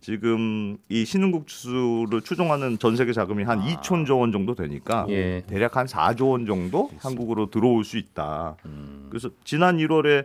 지금 0.00 0.78
이 0.88 1.04
신흥국 1.04 1.46
지수를 1.46 2.22
추종하는 2.22 2.78
전 2.78 2.96
세계 2.96 3.12
자금이 3.12 3.44
한 3.44 3.60
2천조 3.60 4.18
원 4.18 4.32
정도 4.32 4.54
되니까 4.54 5.04
예. 5.10 5.42
대략 5.46 5.76
한 5.76 5.86
4조 5.86 6.30
원 6.30 6.46
정도 6.46 6.90
한국으로 6.98 7.50
들어올 7.50 7.84
수 7.84 7.98
있다. 7.98 8.56
그래서 9.10 9.28
지난 9.44 9.76
1월에 9.76 10.24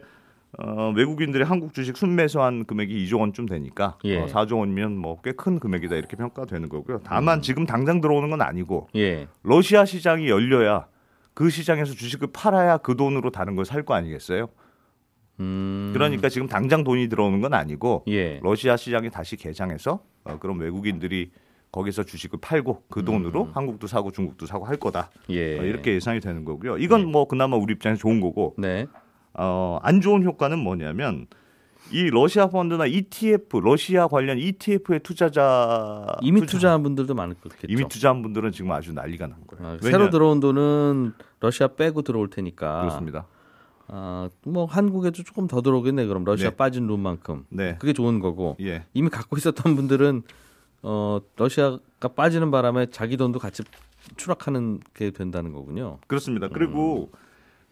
어, 0.58 0.94
외국인들이 0.96 1.44
한국 1.44 1.74
주식 1.74 1.98
순매수한 1.98 2.66
금액이 2.66 3.06
2조 3.06 3.20
원쯤 3.20 3.46
되니까 3.48 3.98
예. 4.06 4.20
어, 4.22 4.26
4조 4.28 4.60
원이면 4.60 4.98
뭐 4.98 5.18
꽤 5.22 5.34
큰 5.36 5.60
금액이다 5.60 5.96
이렇게 5.96 6.16
평가되는 6.16 6.70
거고요. 6.70 6.98
음. 6.98 7.02
다만 7.04 7.42
지금 7.42 7.66
당장 7.66 8.00
들어오는 8.02 8.30
건 8.30 8.42
아니고 8.42 8.88
예. 8.96 9.28
러시아 9.44 9.84
시장이 9.86 10.30
열려야 10.30 10.88
그 11.34 11.50
시장에서 11.50 11.94
주식을 11.94 12.30
팔아야 12.34 12.78
그 12.78 12.96
돈으로 12.96 13.32
다른 13.32 13.56
걸 13.56 13.66
살 13.66 13.84
거 13.84 13.94
아니겠어요? 13.96 14.48
음. 15.42 15.92
그러니까 15.94 16.30
지금 16.30 16.48
당장 16.48 16.84
돈이 16.86 17.10
들어오는 17.10 17.42
건 17.42 17.54
아니고 17.54 18.04
예. 18.08 18.40
러시아 18.42 18.78
시장이 18.78 19.10
다시 19.10 19.36
개장해서 19.36 20.00
어, 20.24 20.40
그럼 20.40 20.60
외국인들이 20.60 21.32
거기서 21.74 22.04
주식을 22.04 22.40
팔고 22.42 22.84
그 22.90 23.04
돈으로 23.04 23.50
한국도 23.54 23.88
사고 23.88 24.12
중국도 24.12 24.46
사고 24.46 24.64
할 24.64 24.78
거다 24.78 25.10
음. 25.30 25.34
예. 25.34 25.60
어, 25.60 25.64
이렇게 25.64 25.94
예상이 25.96 26.22
되는 26.22 26.46
거고요. 26.46 26.78
이건 26.78 27.12
뭐 27.12 27.28
그나마 27.28 27.58
우리 27.58 27.74
입장에서 27.74 28.00
좋은 28.00 28.22
거고 28.22 28.56
네. 28.58 28.88
어, 29.38 29.80
안 29.82 30.02
좋은 30.02 30.24
효과는 30.24 30.60
뭐냐면 30.60 31.28
이 31.92 32.10
러시아 32.10 32.48
펀드나 32.48 32.86
ETF 32.88 33.58
러시아 33.60 34.08
관련 34.08 34.40
ETF의 34.40 35.02
투자자 35.04 36.06
이미 36.22 36.42
투자- 36.42 36.52
투자한 36.54 36.84
분들도 36.84 37.14
많을 37.14 37.36
거겠죠. 37.36 37.68
이미 37.70 37.88
투자한 37.88 38.22
분들은 38.24 38.52
지금 38.52 38.72
아주 38.72 38.92
난리가 38.94 39.28
난 39.28 39.38
거예요. 39.46 39.74
아, 39.74 39.78
새로 39.82 40.10
들어온 40.10 40.40
돈은 40.40 41.14
러시아 41.42 41.68
빼고 41.68 42.02
들어올 42.02 42.30
테니까. 42.30 42.82
그렇습니다. 42.82 43.28
아, 43.88 44.30
뭐 44.46 44.66
한국에도 44.66 45.22
조금 45.22 45.46
더 45.48 45.62
들어오겠네. 45.62 46.08
그럼 46.08 46.24
러시아 46.24 46.50
네. 46.50 46.56
빠진 46.56 46.88
돈만큼. 46.88 47.46
네. 47.50 47.76
그게 47.78 47.94
좋은 47.94 48.20
거고. 48.20 48.58
예. 48.62 48.86
이미 48.96 49.10
갖고 49.10 49.38
있었던 49.38 49.76
분들은 49.76 50.24
어, 50.82 51.20
러시아가 51.36 52.08
빠지는 52.16 52.50
바람에 52.50 52.88
자기 52.88 53.16
돈도 53.16 53.38
같이 53.38 53.62
추락하는 54.18 54.80
게 54.96 55.12
된다는 55.12 55.52
거군요. 55.54 56.00
그렇습니다. 56.08 56.48
그리고 56.48 57.12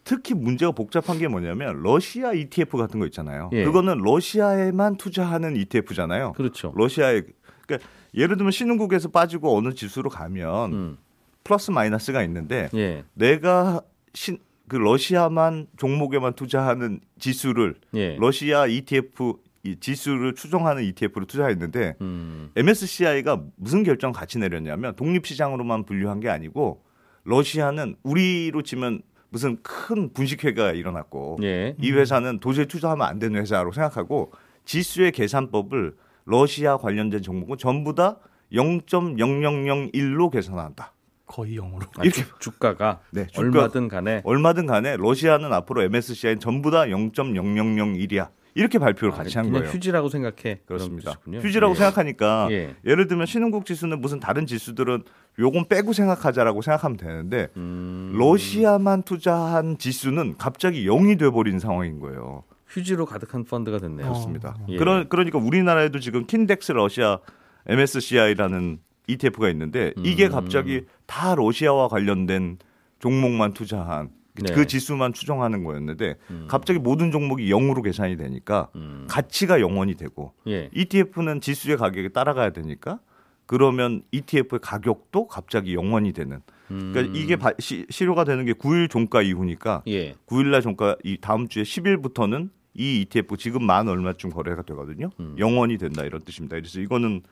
특히 0.04 0.34
문제가 0.34 0.72
복잡한 0.72 1.18
게 1.18 1.26
뭐냐면 1.28 1.82
러시아 1.82 2.32
ETF 2.32 2.76
같은 2.76 3.00
거 3.00 3.06
있잖아요. 3.06 3.50
예. 3.52 3.64
그거는 3.64 3.98
러시아에만 3.98 4.96
투자하는 4.96 5.56
ETF잖아요. 5.56 6.32
그렇죠. 6.32 6.72
러시아에 6.76 7.22
그러니까 7.66 7.88
예를 8.14 8.36
들면 8.36 8.52
신흥국에서 8.52 9.08
빠지고 9.08 9.56
어느 9.56 9.72
지수로 9.74 10.10
가면 10.10 10.72
음. 10.72 10.98
플러스 11.42 11.70
마이너스가 11.70 12.22
있는데 12.24 12.68
예. 12.74 13.04
내가 13.14 13.80
신, 14.12 14.38
그 14.68 14.76
러시아만 14.76 15.66
종목에만 15.78 16.34
투자하는 16.34 17.00
지수를 17.18 17.74
예. 17.94 18.16
러시아 18.16 18.66
ETF 18.66 19.34
이 19.66 19.76
지수를 19.80 20.34
추종하는 20.34 20.84
ETF로 20.84 21.24
투자했는데 21.24 21.96
음. 22.02 22.50
MSCI가 22.54 23.42
무슨 23.56 23.82
결정 23.82 24.12
같이 24.12 24.38
내렸냐면 24.38 24.94
독립시장으로만 24.94 25.84
분류한 25.86 26.20
게 26.20 26.28
아니고 26.28 26.82
러시아는 27.24 27.96
우리로 28.02 28.62
치면 28.62 29.00
무슨 29.34 29.58
큰 29.64 30.12
분식회가 30.12 30.70
일어났고 30.74 31.38
예. 31.42 31.74
이 31.80 31.90
회사는 31.90 32.38
도저히 32.38 32.66
투자하면 32.66 33.04
안 33.04 33.18
되는 33.18 33.40
회사로 33.40 33.72
생각하고 33.72 34.30
지수의 34.64 35.10
계산법을 35.10 35.96
러시아 36.24 36.76
관련된 36.76 37.20
종목은 37.20 37.58
전부 37.58 37.96
다 37.96 38.18
0.0001로 38.52 40.30
계산한다. 40.30 40.92
거의 41.26 41.56
영으로. 41.56 41.84
아, 41.96 42.04
이렇게- 42.04 42.22
주, 42.22 42.28
주가가 42.38 43.00
네, 43.10 43.26
주가- 43.26 43.40
얼마든 43.42 43.88
간에 43.88 44.22
얼마든 44.24 44.66
간에 44.66 44.96
러시아는 44.98 45.52
앞으로 45.52 45.82
MSCI는 45.82 46.38
전부 46.38 46.70
다 46.70 46.84
0.0001이야. 46.86 48.28
이렇게 48.56 48.78
발표를 48.78 49.14
아, 49.14 49.16
같이 49.16 49.36
한 49.36 49.50
거예요. 49.50 49.66
휴지라고 49.66 50.08
생각해. 50.10 50.60
그렇습니다. 50.64 51.18
휴지라고 51.26 51.72
예. 51.74 51.76
생각하니까 51.76 52.46
예. 52.52 52.76
예를 52.86 53.08
들면 53.08 53.26
신흥국 53.26 53.66
지수는 53.66 54.00
무슨 54.00 54.20
다른 54.20 54.46
지수들은 54.46 55.02
요건 55.38 55.66
빼고 55.66 55.92
생각하자라고 55.92 56.62
생각하면 56.62 56.96
되는데 56.96 57.48
음, 57.56 58.12
러시아만 58.14 59.02
투자한 59.02 59.78
지수는 59.78 60.36
갑자기 60.38 60.86
0이 60.86 61.18
돼버린 61.18 61.58
상황인 61.58 61.98
거예요. 62.00 62.44
휴지로 62.68 63.06
가득한 63.06 63.44
펀드가 63.44 63.78
됐네요. 63.78 64.06
그렇습니다. 64.06 64.56
예. 64.68 64.76
그러, 64.76 65.08
그러니까 65.08 65.38
우리나라에도 65.38 66.00
지금 66.00 66.26
킨덱스 66.26 66.72
러시아 66.72 67.18
MSCI라는 67.66 68.78
ETF가 69.06 69.48
있는데 69.50 69.92
이게 69.98 70.26
음. 70.26 70.32
갑자기 70.32 70.84
다 71.06 71.34
러시아와 71.34 71.88
관련된 71.88 72.58
종목만 73.00 73.52
투자한 73.52 74.10
네. 74.36 74.52
그 74.52 74.66
지수만 74.66 75.12
추정하는 75.12 75.62
거였는데 75.62 76.16
갑자기 76.48 76.78
모든 76.80 77.12
종목이 77.12 77.48
0으로 77.52 77.82
계산이 77.82 78.16
되니까 78.16 78.68
음. 78.74 79.06
가치가 79.08 79.58
0원이 79.58 79.96
되고 79.96 80.32
예. 80.48 80.70
ETF는 80.72 81.40
지수의 81.40 81.76
가격에 81.76 82.08
따라가야 82.08 82.50
되니까 82.50 82.98
그러면 83.46 84.02
ETF의 84.12 84.60
가격도 84.60 85.26
갑자기 85.28 85.76
0원이 85.76 86.14
되는 86.14 86.40
그러니까 86.68 87.00
음. 87.00 87.14
이게 87.16 87.36
바- 87.36 87.52
시, 87.58 87.86
실효가 87.90 88.24
되는 88.24 88.44
게 88.46 88.52
9일 88.54 88.88
종가 88.90 89.22
이후니까 89.22 89.82
예. 89.86 90.14
9일날 90.26 90.62
종가 90.62 90.96
이 91.04 91.18
다음 91.20 91.48
주에 91.48 91.62
10일부터는 91.62 92.48
이 92.74 93.02
ETF 93.02 93.36
지금 93.36 93.64
만 93.64 93.86
얼마쯤 93.88 94.30
거래가 94.30 94.62
되거든요. 94.62 95.10
음. 95.20 95.36
0원이 95.38 95.78
된다 95.78 96.04
이런 96.04 96.22
뜻입니다. 96.22 96.56
그래서 96.56 96.80
이거는 96.80 97.22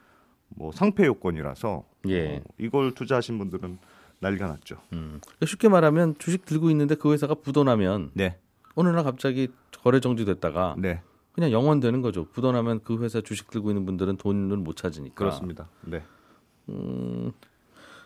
뭐 0.51 0.71
상패 0.71 1.07
요건이라서 1.07 1.85
예. 2.09 2.37
어, 2.37 2.41
이걸 2.59 2.93
투자하신 2.93 3.39
분들은 3.39 3.79
난리가 4.21 4.47
났죠. 4.47 4.77
음. 4.93 5.19
그러니까 5.23 5.47
쉽게 5.47 5.69
말하면 5.69 6.15
주식 6.19 6.45
들고 6.45 6.71
있는데 6.71 6.95
그 6.95 7.13
회사가 7.13 7.35
부도나면 7.35 8.11
네, 8.15 8.39
어느 8.75 8.89
날 8.91 9.03
갑자기 9.03 9.49
거래 9.83 9.99
정지됐다가 9.99 10.77
네, 10.79 11.01
그냥 11.33 11.51
영원 11.51 11.81
되는 11.81 12.03
거죠. 12.03 12.27
부도나면 12.27 12.81
그 12.85 13.03
회사 13.03 13.21
주식 13.21 13.51
들고 13.51 13.71
있는 13.71 13.87
분들은 13.87 14.17
돈을 14.19 14.57
못 14.59 14.77
찾으니까. 14.77 15.15
그렇습니다. 15.15 15.69
네, 15.83 16.03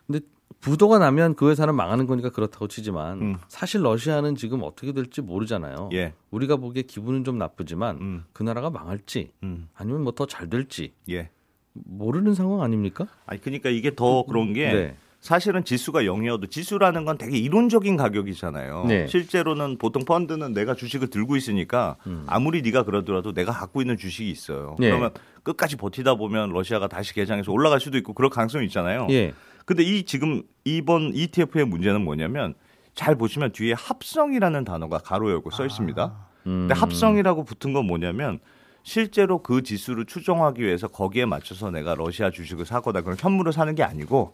근데 0.06 0.21
부도가 0.61 0.99
나면 0.99 1.35
그 1.35 1.50
회사는 1.50 1.75
망하는 1.75 2.06
거니까 2.06 2.30
그렇다고 2.30 2.68
치지만 2.68 3.21
음. 3.21 3.37
사실 3.49 3.83
러시아는 3.83 4.37
지금 4.37 4.62
어떻게 4.62 4.92
될지 4.92 5.21
모르잖아요. 5.23 5.90
예, 5.92 6.14
우리가 6.30 6.56
보기에 6.56 6.83
기분은 6.83 7.25
좀 7.25 7.37
나쁘지만 7.38 7.97
음, 8.00 8.25
그 8.33 8.42
나라가 8.42 8.71
망할지 8.71 9.33
음, 9.42 9.68
아니면 9.75 10.02
뭐 10.02 10.12
더 10.12 10.26
잘 10.26 10.49
될지 10.49 10.92
예. 11.11 11.30
모르는 11.75 12.35
상황 12.35 12.62
아닙니까? 12.62 13.06
아니 13.26 13.40
그러니까 13.40 13.68
이게 13.71 13.95
더 13.95 14.25
그런 14.25 14.52
게 14.54 14.73
네. 14.73 14.97
사실은 15.26 15.64
지수가 15.64 16.02
0이어도 16.02 16.49
지수라는 16.49 17.04
건 17.04 17.18
되게 17.18 17.37
이론적인 17.37 17.97
가격이잖아요. 17.97 18.85
네. 18.87 19.09
실제로는 19.09 19.76
보통 19.76 20.04
펀드는 20.04 20.52
내가 20.52 20.75
주식을 20.76 21.09
들고 21.11 21.35
있으니까 21.35 21.97
아무리 22.28 22.62
네가 22.62 22.85
그러더라도 22.85 23.33
내가 23.33 23.50
갖고 23.50 23.80
있는 23.80 23.97
주식이 23.97 24.30
있어요. 24.30 24.76
네. 24.78 24.88
그러면 24.88 25.11
끝까지 25.42 25.75
버티다 25.76 26.14
보면 26.14 26.50
러시아가 26.50 26.87
다시 26.87 27.12
개장해서 27.12 27.50
올라갈 27.50 27.80
수도 27.80 27.99
있고 27.99 28.12
그럴 28.12 28.30
가능성이 28.30 28.66
있잖아요. 28.66 29.09
예. 29.11 29.33
근데 29.64 29.83
이 29.83 30.04
지금 30.04 30.45
이번 30.64 31.11
ETF의 31.12 31.64
문제는 31.64 32.02
뭐냐면 32.02 32.54
잘 32.95 33.16
보시면 33.16 33.50
뒤에 33.50 33.73
합성이라는 33.73 34.64
단어가 34.64 34.99
가로 34.99 35.33
열고 35.33 35.50
써 35.50 35.66
있습니다. 35.66 36.14
음. 36.47 36.68
근데 36.68 36.75
합성이라고 36.75 37.42
붙은 37.42 37.73
건 37.73 37.87
뭐냐면 37.87 38.38
실제로 38.85 39.42
그 39.42 39.64
지수를 39.64 40.06
추정하기 40.06 40.62
위해서 40.62 40.87
거기에 40.87 41.26
맞춰서 41.26 41.73
내가 41.73 41.97
러시아 41.97 42.30
주식을 42.30 42.64
사거나 42.64 43.00
그런 43.00 43.16
현물을 43.18 43.52
사는 43.52 43.75
게 43.75 43.83
아니고 43.83 44.33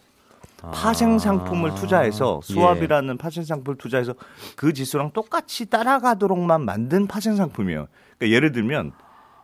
파생 0.73 1.19
상품을 1.19 1.75
투자해서 1.75 2.40
예. 2.49 2.52
수압이라는 2.52 3.16
파생 3.19 3.45
상품을 3.45 3.76
투자해서 3.78 4.14
그 4.57 4.73
지수랑 4.73 5.12
똑같이 5.12 5.66
따라가도록만 5.69 6.64
만든 6.64 7.07
파생 7.07 7.37
상품이에요. 7.37 7.88
그러니까 8.19 8.35
예를 8.37 8.52
들면 8.52 8.92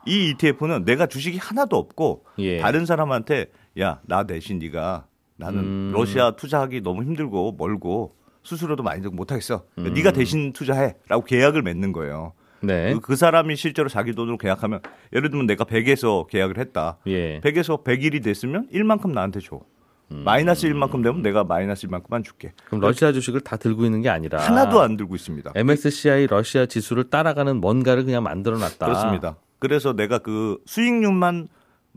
이 0.07 0.31
ETF는 0.31 0.85
내가 0.85 1.07
주식이 1.07 1.39
하나도 1.39 1.77
없고 1.77 2.25
예. 2.39 2.59
다른 2.59 2.87
사람한테 2.87 3.47
야 3.81 4.01
나 4.07 4.25
대신 4.25 4.59
네가 4.59 5.07
나는 5.37 5.61
음. 5.61 5.93
러시아 5.95 6.33
투자하기 6.33 6.83
너무 6.83 7.03
힘들고 7.05 7.57
멀고 7.59 8.17
수수료도 8.43 8.83
많이 8.83 9.03
들고 9.03 9.15
못하겠어. 9.15 9.65
그러니까 9.75 9.93
음. 9.93 9.95
네가 9.95 10.13
대신 10.13 10.53
투자해라고 10.53 11.25
계약을 11.25 11.63
맺는 11.63 11.93
거예요. 11.93 12.33
네. 12.61 12.95
그, 12.95 13.01
그 13.01 13.17
사람이 13.17 13.55
실제로 13.55 13.89
자기 13.89 14.15
돈으로 14.15 14.37
계약하면 14.39 14.81
예를 15.13 15.31
들면 15.31 15.47
내가 15.47 15.65
100에서 15.65 16.27
계약을 16.27 16.59
했다. 16.59 16.99
예. 17.07 17.41
100에서 17.41 17.85
100일이 17.85 18.23
됐으면 18.23 18.69
1만큼 18.73 19.13
나한테 19.13 19.39
줘. 19.41 19.61
마이너스 20.09 20.67
1만큼 20.69 21.03
되면 21.03 21.23
내가 21.23 21.45
마이너스 21.45 21.87
1만큼만 21.87 22.25
줄게. 22.25 22.53
그럼 22.67 22.81
러시아 22.81 23.13
주식을 23.13 23.41
다 23.43 23.57
들고 23.57 23.85
있는 23.85 24.01
게 24.03 24.09
아니라 24.09 24.41
하나도 24.41 24.81
안 24.81 24.97
들고 24.97 25.15
있습니다. 25.15 25.53
MSCI 25.55 26.27
러시아 26.29 26.67
지수를 26.67 27.11
따라가는 27.11 27.61
뭔가를 27.61 28.05
그냥 28.05 28.23
만들어 28.23 28.59
놨다. 28.59 28.87
그렇습니다. 28.87 29.37
그래서 29.59 29.93
내가 29.93 30.19
그 30.19 30.59
수익률만 30.67 31.49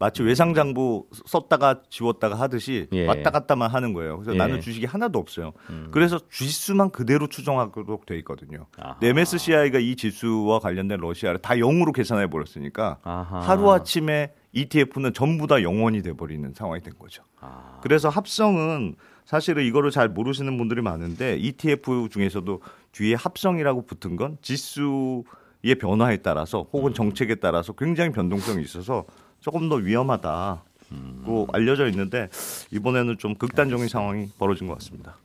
마치 0.02 0.24
외상장부 0.24 1.06
썼다가 1.28 1.84
지웠다가 1.92 2.34
하듯이 2.34 2.88
예. 2.92 3.06
왔다 3.06 3.30
갔다만 3.30 3.70
하는 3.70 3.94
거예요. 3.94 4.18
그래서 4.18 4.32
예. 4.32 4.36
음. 4.36 4.38
나는 4.40 4.60
주식이 4.60 4.88
하나도 4.88 5.20
없어요. 5.20 5.54
그래서 5.92 6.20
주식수만 6.28 6.90
그대로 6.90 7.28
추정하도록 7.28 8.08
돼 8.08 8.18
있거든요. 8.18 8.66
아하. 8.78 8.98
MSCI가 9.00 9.78
이 9.78 9.96
지수와 9.96 10.58
관련된 10.58 11.00
러시아를 11.00 11.38
다 11.38 11.54
0으로 11.54 11.94
계산해 11.94 12.32
버렸으니까. 12.32 12.98
하루 13.04 13.72
아침에 13.72 14.34
ETF는 14.54 15.14
전부 15.14 15.46
다 15.46 15.58
0원이 15.58 16.04
돼 16.04 16.14
버리는 16.14 16.52
상황이 16.56 16.82
된 16.82 16.96
거죠. 16.98 17.22
아. 17.40 17.80
그래서 17.84 18.10
합성은 18.10 18.96
사실은 19.26 19.64
이거를 19.64 19.92
잘 19.92 20.10
모르시는 20.10 20.58
분들이 20.58 20.82
많은데 20.82 21.38
ETF 21.38 22.10
중에서도 22.12 22.60
뒤에 22.92 23.14
합성이라고 23.14 23.86
붙은 23.86 24.16
건 24.16 24.40
지수의 24.42 25.76
변화에 25.80 26.18
따라서 26.18 26.66
혹은 26.74 26.96
정책에 26.96 27.36
따라서 27.36 27.74
굉장히 27.74 28.12
변동성이 28.12 28.64
있어서 28.64 29.06
조금 29.42 29.70
더 29.70 29.76
위험하다고 29.76 31.48
알려져 31.52 31.88
있는데 31.90 32.30
이번에는 32.72 33.18
좀 33.18 33.36
극단적인 33.36 33.88
상황이 33.88 34.30
벌어진 34.38 34.68
것 34.68 34.76
같습니다. 34.76 35.18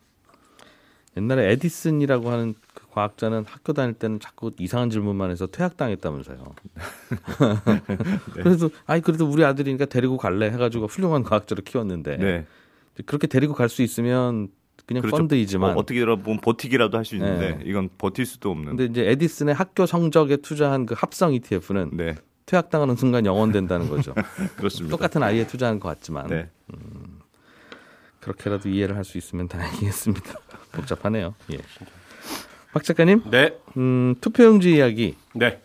옛날에 1.17 1.53
에디슨이라고 1.53 2.31
하는 2.31 2.55
그 2.75 2.87
과학자는 2.91 3.45
학교 3.47 3.73
다닐 3.73 3.95
때는 3.95 4.21
자꾸 4.21 4.51
이상한 4.59 4.91
질문만 4.91 5.31
해서 5.31 5.47
퇴학당했다면서요. 5.47 6.45
그래서 8.35 8.69
아이 8.87 9.01
그래도 9.01 9.27
우리 9.27 9.45
아들이니까 9.45 9.87
데리고 9.87 10.17
갈래 10.19 10.51
해가지고 10.51 10.87
훌륭한 10.87 11.23
과학자로 11.23 11.63
키웠는데 11.63 12.17
네. 12.19 12.47
그렇게 13.07 13.27
데리고 13.27 13.55
갈 13.55 13.69
수 13.69 13.83
있으면 13.83 14.49
그냥 14.87 15.01
그렇죠. 15.03 15.17
펀드이지만 15.17 15.73
뭐 15.73 15.81
어떻게 15.83 16.05
보면 16.05 16.41
버티기라도 16.41 16.97
할 16.99 17.05
수 17.05 17.17
있는데 17.17 17.57
네. 17.57 17.65
이건 17.65 17.89
버틸 17.99 18.25
수도 18.27 18.51
없는. 18.51 18.77
근데 18.77 18.85
이제 18.85 19.11
에디슨의 19.11 19.55
학교 19.55 19.85
성적에 19.87 20.37
투자한 20.37 20.87
그 20.87 20.95
합성 20.97 21.33
ETF는 21.35 21.91
네, 21.95 22.15
퇴학당하는 22.47 22.97
순간 22.97 23.27
영원된다는 23.27 23.89
거죠. 23.89 24.15
그렇습니다. 24.57 24.91
똑같은 24.97 25.23
아이에 25.23 25.47
투자한 25.47 25.81
것 25.81 25.89
같지만 25.89 26.29
네. 26.29 26.49
그렇게라도 28.21 28.69
이해를 28.69 28.97
할 28.97 29.05
수 29.05 29.19
있으면 29.19 29.49
다행이겠습니다. 29.49 30.35
복잡하네요. 30.73 31.35
예. 31.53 31.59
박 32.73 32.85
작가님, 32.85 33.23
네, 33.31 33.57
음, 33.77 34.15
투표용지 34.21 34.75
이야기. 34.77 35.17
네. 35.35 35.61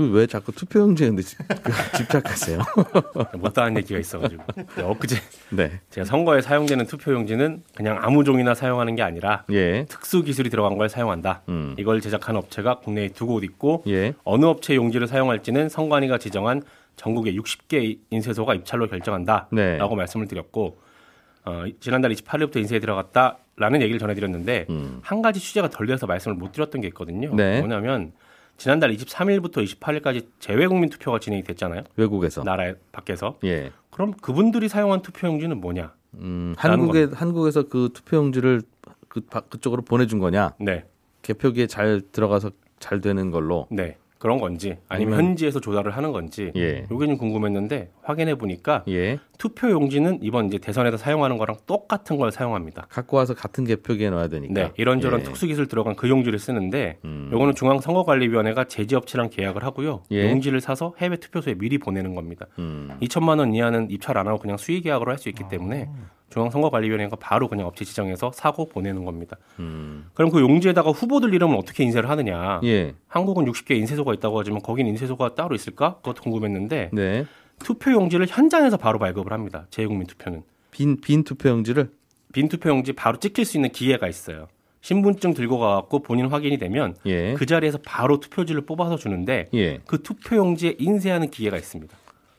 그 0.00 0.10
왜 0.12 0.26
자꾸 0.26 0.50
투표용지에 0.52 1.10
집- 1.22 1.38
그 1.62 1.72
집착하세요? 1.98 2.58
못다한 3.38 3.76
얘기가 3.76 3.98
있어가지고 4.00 4.42
네, 4.76 4.82
엊그제 4.82 5.16
네. 5.50 5.80
제가 5.90 6.04
선거에 6.06 6.40
사용되는 6.40 6.86
투표용지는 6.86 7.62
그냥 7.76 7.98
아무 8.00 8.24
종이나 8.24 8.54
사용하는 8.54 8.96
게 8.96 9.02
아니라 9.02 9.44
예. 9.50 9.84
특수 9.88 10.22
기술이 10.22 10.48
들어간 10.50 10.78
걸 10.78 10.88
사용한다. 10.88 11.42
음. 11.48 11.74
이걸 11.78 12.00
제작한 12.00 12.36
업체가 12.36 12.78
국내에 12.80 13.08
두 13.08 13.26
곳 13.26 13.44
있고 13.44 13.84
예. 13.88 14.14
어느 14.24 14.44
업체 14.46 14.74
용지를 14.74 15.06
사용할지는 15.06 15.68
선관위가 15.68 16.18
지정한 16.18 16.62
전국의 16.96 17.36
60개 17.38 17.98
인쇄소가 18.10 18.54
입찰로 18.54 18.88
결정한다라고 18.88 19.54
네. 19.54 19.78
말씀을 19.78 20.26
드렸고 20.26 20.78
어, 21.44 21.64
지난달 21.80 22.12
28일부터 22.12 22.56
인쇄에 22.56 22.80
들어갔다라는 22.80 23.82
얘기를 23.82 23.98
전해드렸는데 23.98 24.66
음. 24.70 24.98
한 25.02 25.22
가지 25.22 25.40
취재가 25.40 25.70
덜 25.70 25.86
돼서 25.86 26.06
말씀을 26.06 26.36
못 26.36 26.52
드렸던 26.52 26.80
게 26.80 26.88
있거든요. 26.88 27.34
네. 27.34 27.60
뭐냐면 27.60 28.12
지난달 28.60 28.94
23일부터 28.94 29.64
28일까지 29.64 30.26
재외 30.38 30.66
국민 30.66 30.90
투표가 30.90 31.18
진행이 31.18 31.42
됐잖아요. 31.44 31.82
외국에서. 31.96 32.42
나라 32.44 32.74
밖에서. 32.92 33.38
예. 33.42 33.72
그럼 33.90 34.12
그분들이 34.12 34.68
사용한 34.68 35.00
투표용지는 35.00 35.62
뭐냐? 35.62 35.94
음, 36.16 36.54
한국에 36.58 37.08
한국에서 37.14 37.62
그 37.68 37.88
투표용지를 37.94 38.60
그 39.08 39.22
바- 39.22 39.40
그쪽으로 39.40 39.80
보내준 39.80 40.18
거냐? 40.18 40.56
네, 40.60 40.84
개표기에 41.22 41.68
잘 41.68 42.02
들어가서 42.12 42.50
잘 42.78 43.00
되는 43.00 43.30
걸로. 43.30 43.66
네 43.70 43.96
그런 44.20 44.38
건지 44.38 44.76
아니면 44.88 45.14
아니면- 45.14 45.30
현지에서 45.30 45.60
조달을 45.60 45.96
하는 45.96 46.12
건지 46.12 46.52
예. 46.54 46.84
요게 46.90 47.06
좀 47.06 47.16
궁금했는데 47.16 47.90
확인해 48.02 48.34
보니까 48.36 48.84
예. 48.86 49.18
투표 49.38 49.70
용지는 49.70 50.18
이번 50.20 50.46
이제 50.46 50.58
대선에서 50.58 50.98
사용하는 50.98 51.38
거랑 51.38 51.56
똑같은 51.66 52.18
걸 52.18 52.30
사용합니다. 52.30 52.86
갖고 52.90 53.16
와서 53.16 53.32
같은 53.34 53.64
개표기에 53.64 54.10
넣어야 54.10 54.28
되니까. 54.28 54.52
네, 54.52 54.72
이런저런 54.76 55.20
예. 55.20 55.24
특수 55.24 55.46
기술 55.46 55.66
들어간 55.68 55.96
그 55.96 56.10
용지를 56.10 56.38
쓰는데 56.38 56.98
음. 57.06 57.30
요거는 57.32 57.54
중앙선거관리위원회가 57.54 58.64
제지업체랑 58.64 59.30
계약을 59.30 59.64
하고요. 59.64 60.02
예. 60.12 60.30
용지를 60.30 60.60
사서 60.60 60.92
해외 60.98 61.16
투표소에 61.16 61.54
미리 61.54 61.78
보내는 61.78 62.14
겁니다. 62.14 62.46
음. 62.58 62.90
2천만 63.00 63.38
원 63.38 63.54
이하는 63.54 63.90
입찰 63.90 64.18
안 64.18 64.28
하고 64.28 64.38
그냥 64.38 64.58
수의 64.58 64.82
계약으로 64.82 65.10
할 65.10 65.16
수 65.20 65.28
있기 65.30 65.44
때문에 65.50 65.88
중앙선거관리위원회가 66.30 67.16
바로 67.16 67.48
그냥 67.48 67.66
업체 67.66 67.84
지정해서 67.84 68.30
사고 68.32 68.68
보내는 68.68 69.04
겁니다. 69.04 69.36
음. 69.58 70.10
그럼 70.14 70.30
그 70.30 70.40
용지에다가 70.40 70.90
후보들 70.90 71.34
이름을 71.34 71.56
어떻게 71.56 71.84
인쇄를 71.84 72.08
하느냐? 72.08 72.60
예. 72.64 72.94
한국은 73.08 73.44
60개 73.46 73.72
인쇄소가 73.76 74.14
있다고 74.14 74.38
하지만 74.38 74.62
거긴 74.62 74.86
인쇄소가 74.86 75.34
따로 75.34 75.54
있을까? 75.54 75.96
그것도 75.96 76.22
궁금했는데 76.22 76.90
네. 76.92 77.26
투표 77.58 77.92
용지를 77.92 78.26
현장에서 78.28 78.76
바로 78.76 78.98
발급을 78.98 79.32
합니다. 79.32 79.66
재국민 79.70 80.06
투표는 80.06 80.42
빈, 80.70 81.00
빈 81.00 81.24
투표 81.24 81.48
용지를 81.50 81.90
빈 82.32 82.48
투표 82.48 82.70
용지 82.70 82.92
바로 82.92 83.18
찍힐 83.18 83.44
수 83.44 83.56
있는 83.56 83.70
기계가 83.70 84.08
있어요. 84.08 84.46
신분증 84.82 85.34
들고 85.34 85.58
가갖고 85.58 86.00
본인 86.00 86.26
확인이 86.28 86.56
되면 86.56 86.94
예. 87.04 87.34
그 87.34 87.44
자리에서 87.44 87.78
바로 87.84 88.18
투표지를 88.18 88.62
뽑아서 88.62 88.96
주는데 88.96 89.48
예. 89.52 89.80
그 89.86 90.02
투표 90.02 90.36
용지에 90.36 90.76
인쇄하는 90.78 91.30
기계가 91.30 91.56
있습니다. 91.58 91.94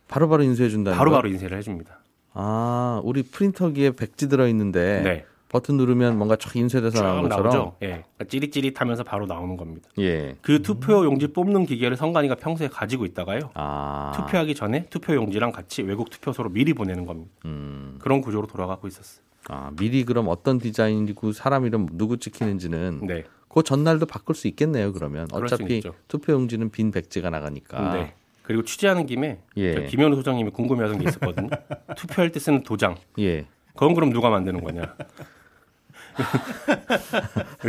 바로바로 0.07 0.43
인쇄해 0.43 0.69
준다는 0.69 0.97
바로바로 0.97 1.29
인쇄를 1.29 1.57
해줍니다. 1.59 2.00
아, 2.33 3.01
우리 3.03 3.23
프린터기에 3.23 3.91
백지 3.91 4.29
들어 4.29 4.47
있는데 4.47 5.01
네. 5.03 5.25
버튼 5.49 5.75
누르면 5.75 6.17
뭔가 6.17 6.37
촥 6.37 6.55
인쇄돼서 6.55 6.97
쭉 6.97 7.03
나오는 7.03 7.23
것처럼. 7.23 7.43
나오죠. 7.43 7.75
예. 7.81 7.87
그러니까 7.87 8.23
찌릿찌릿하면서 8.29 9.03
바로 9.03 9.25
나오는 9.25 9.57
겁니다. 9.57 9.89
예. 9.99 10.37
그 10.41 10.61
투표 10.61 11.03
용지 11.03 11.27
뽑는 11.27 11.65
기계를 11.65 11.97
선관위가 11.97 12.35
평소에 12.35 12.69
가지고 12.69 13.03
있다가요. 13.05 13.51
아. 13.53 14.13
투표하기 14.15 14.55
전에 14.55 14.85
투표 14.89 15.13
용지랑 15.13 15.51
같이 15.51 15.81
외국 15.81 16.09
투표소로 16.09 16.51
미리 16.51 16.73
보내는 16.73 17.05
겁니다. 17.05 17.31
음. 17.43 17.97
그런 17.99 18.21
구조로 18.21 18.47
돌아가고 18.47 18.87
있었어요. 18.87 19.25
아, 19.49 19.71
미리 19.77 20.05
그럼 20.05 20.29
어떤 20.29 20.57
디자인이고 20.57 21.33
사람 21.33 21.65
이름 21.65 21.87
누구 21.91 22.17
찍히는지는 22.17 23.01
네. 23.05 23.25
그 23.49 23.63
전날도 23.63 24.05
바꿀 24.05 24.35
수 24.35 24.47
있겠네요. 24.47 24.93
그러면 24.93 25.27
어차피 25.33 25.77
있죠. 25.77 25.93
투표 26.07 26.31
용지는 26.31 26.69
빈 26.69 26.91
백지가 26.91 27.29
나가니까. 27.29 27.93
네. 27.93 28.13
그리고 28.51 28.65
취재하는 28.65 29.05
김에 29.05 29.39
예. 29.55 29.73
저 29.73 29.81
김현우 29.83 30.13
소장님이 30.17 30.51
궁금해하던 30.51 30.99
게 30.99 31.07
있었거든요. 31.07 31.49
투표할 31.95 32.31
때 32.33 32.39
쓰는 32.41 32.63
도장. 32.63 32.97
예. 33.19 33.45
그건 33.73 33.93
그럼 33.93 34.11
누가 34.11 34.29
만드는 34.29 34.61
거냐? 34.61 34.93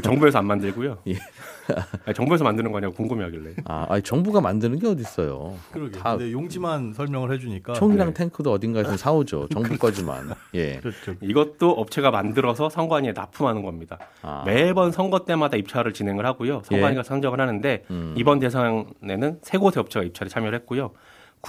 정부에서 0.02 0.38
안 0.38 0.46
만들고요. 0.46 0.98
예. 1.08 1.14
아니, 2.04 2.14
정부에서 2.14 2.44
만드는 2.44 2.72
거냐고 2.72 2.94
궁금해하길래. 2.94 3.54
아, 3.64 3.86
아니, 3.88 4.02
정부가 4.02 4.40
만드는 4.40 4.78
게 4.78 4.86
어디 4.88 5.02
있어요? 5.02 5.54
그러게. 5.72 5.98
다 5.98 6.16
근데 6.16 6.32
용지만 6.32 6.92
설명을 6.92 7.32
해주니까 7.32 7.74
총이랑 7.74 8.08
네. 8.08 8.14
탱크도 8.14 8.50
어딘가에서 8.52 8.96
사오죠. 8.96 9.48
정부 9.52 9.76
거지만. 9.78 10.32
예. 10.54 10.78
그렇죠. 10.78 11.14
이것도 11.20 11.70
업체가 11.70 12.10
만들어서 12.10 12.68
선관위에 12.68 13.12
납품하는 13.12 13.62
겁니다. 13.62 13.98
아. 14.22 14.42
매번 14.46 14.92
선거 14.92 15.24
때마다 15.24 15.56
입찰을 15.56 15.92
진행을 15.92 16.26
하고요. 16.26 16.62
선관위가 16.64 17.00
예. 17.00 17.02
선정을 17.02 17.40
하는데 17.40 17.84
음. 17.90 18.14
이번 18.16 18.38
대상에는 18.40 19.38
세 19.42 19.58
곳의 19.58 19.80
업체가 19.80 20.04
입찰에 20.04 20.28
참여를 20.28 20.58
했고요. 20.60 20.92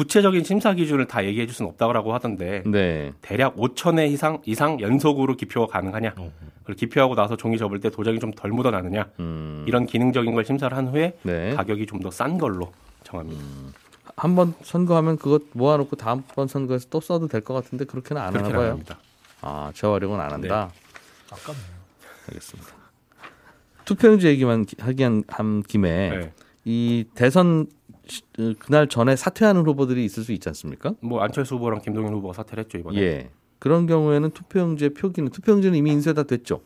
구체적인 0.03 0.43
심사 0.43 0.73
기준을 0.73 1.05
다 1.07 1.23
얘기해 1.23 1.45
줄 1.45 1.55
수는 1.55 1.69
없다고 1.71 2.13
하던데 2.13 2.63
네. 2.65 3.13
대략 3.21 3.55
5천 3.55 3.99
회 3.99 4.07
이상 4.07 4.41
이상 4.45 4.79
연속으로 4.81 5.35
기표가 5.37 5.67
가능하냐? 5.71 6.15
그리고 6.63 6.77
기표하고 6.79 7.13
나서 7.15 7.37
종이 7.37 7.57
접을 7.59 7.79
때 7.79 7.89
도장이 7.91 8.19
좀 8.19 8.31
덜 8.31 8.51
묻어나느냐? 8.51 9.09
음. 9.19 9.63
이런 9.67 9.85
기능적인 9.85 10.33
걸 10.33 10.43
심사를 10.45 10.75
한 10.75 10.87
후에 10.87 11.17
네. 11.23 11.53
가격이 11.53 11.85
좀 11.85 11.99
더 12.01 12.09
싼 12.09 12.37
걸로 12.39 12.73
정합니다. 13.03 13.43
한번 14.17 14.53
선거하면 14.63 15.17
그것 15.17 15.43
모아놓고 15.53 15.95
다음번 15.95 16.47
선거에서 16.47 16.87
또 16.89 16.99
써도 16.99 17.27
될 17.27 17.41
것 17.41 17.53
같은데 17.53 17.85
그렇게는 17.85 18.19
안 18.21 18.29
하나 18.29 18.39
그렇게 18.39 18.55
봐요. 18.57 18.69
합니다. 18.71 18.97
아, 19.41 19.71
재활용은 19.75 20.19
안 20.19 20.31
한다. 20.31 20.71
아깝네요. 21.31 21.65
알겠습니다. 22.29 22.69
투표용지 23.85 24.27
얘기만 24.27 24.65
기- 24.65 24.75
하기 24.79 25.03
한, 25.03 25.23
한 25.27 25.61
김에 25.63 26.09
네. 26.09 26.33
이 26.65 27.05
대선 27.15 27.67
그날 28.59 28.87
전에 28.87 29.15
사퇴하는 29.15 29.65
후보들이 29.65 30.03
있을 30.05 30.23
수 30.23 30.31
있지 30.31 30.49
않습니까? 30.49 30.93
뭐 31.01 31.21
안철수 31.21 31.55
후보랑 31.55 31.81
김동연 31.81 32.13
후보가 32.13 32.33
사퇴를 32.33 32.65
했죠 32.65 32.77
이번에. 32.77 32.99
예. 32.99 33.29
그런 33.59 33.87
경우에는 33.87 34.31
투표용지의 34.31 34.93
표기는 34.93 35.29
투표용지는 35.31 35.77
이미 35.77 35.91
인쇄 35.91 36.13
다 36.13 36.23
됐죠. 36.23 36.61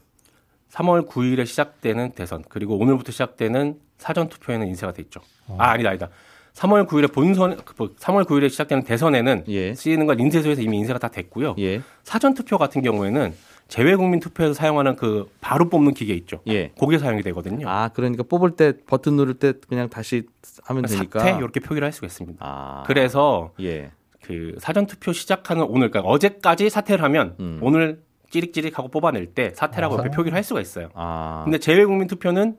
3월 0.71 1.07
9일에 1.07 1.45
시작되는 1.45 2.11
대선 2.11 2.43
그리고 2.49 2.77
오늘부터 2.77 3.11
시작되는 3.11 3.79
사전 3.97 4.29
투표에는 4.29 4.67
인쇄가 4.67 4.93
돼 4.93 5.03
있죠. 5.03 5.21
아 5.57 5.71
아니다 5.71 5.89
아니다. 5.89 6.09
3월 6.53 6.87
9일에 6.87 7.13
본선 7.13 7.55
그 7.63 7.73
뭐, 7.77 7.95
3월 7.95 8.25
9일에 8.25 8.49
시작되는 8.49 8.83
대선에는 8.83 9.43
예. 9.47 9.75
쓰이는 9.75 10.07
건 10.07 10.19
인쇄소에서 10.19 10.61
이미 10.61 10.77
인쇄가 10.77 10.97
다 10.97 11.07
됐고요. 11.07 11.55
예. 11.59 11.81
사전 12.03 12.33
투표 12.33 12.57
같은 12.57 12.81
경우에는 12.81 13.33
재외국민 13.67 14.19
투표에서 14.19 14.53
사용하는 14.53 14.95
그 14.95 15.29
바로 15.41 15.69
뽑는 15.69 15.93
기계 15.93 16.13
있죠. 16.15 16.41
예. 16.47 16.71
그게 16.79 16.97
사용이 16.97 17.21
되거든요. 17.23 17.67
아, 17.69 17.89
그러니까 17.89 18.23
뽑을 18.23 18.51
때 18.51 18.73
버튼 18.85 19.15
누를 19.15 19.33
때 19.33 19.53
그냥 19.67 19.89
다시 19.89 20.23
하면 20.63 20.85
되니까. 20.85 21.19
사퇴 21.19 21.37
이렇게 21.37 21.59
표기를 21.59 21.85
할 21.85 21.91
수가 21.91 22.07
있습니다. 22.07 22.37
아. 22.39 22.83
그래서 22.87 23.51
예. 23.59 23.91
그 24.23 24.55
사전 24.59 24.85
투표 24.87 25.13
시작하는 25.13 25.63
오늘 25.63 25.89
그러니까 25.91 26.11
어제까지 26.11 26.69
사퇴를 26.69 27.03
하면 27.03 27.35
음. 27.39 27.59
오늘 27.61 28.01
찌릿찌릿하고 28.29 28.89
뽑아낼 28.89 29.27
때 29.27 29.51
사퇴라고 29.55 29.97
옆에 29.97 30.09
표기를 30.11 30.35
할 30.35 30.43
수가 30.43 30.61
있어요. 30.61 30.89
아. 30.93 31.41
근데 31.45 31.57
재외국민 31.57 32.07
투표는 32.07 32.57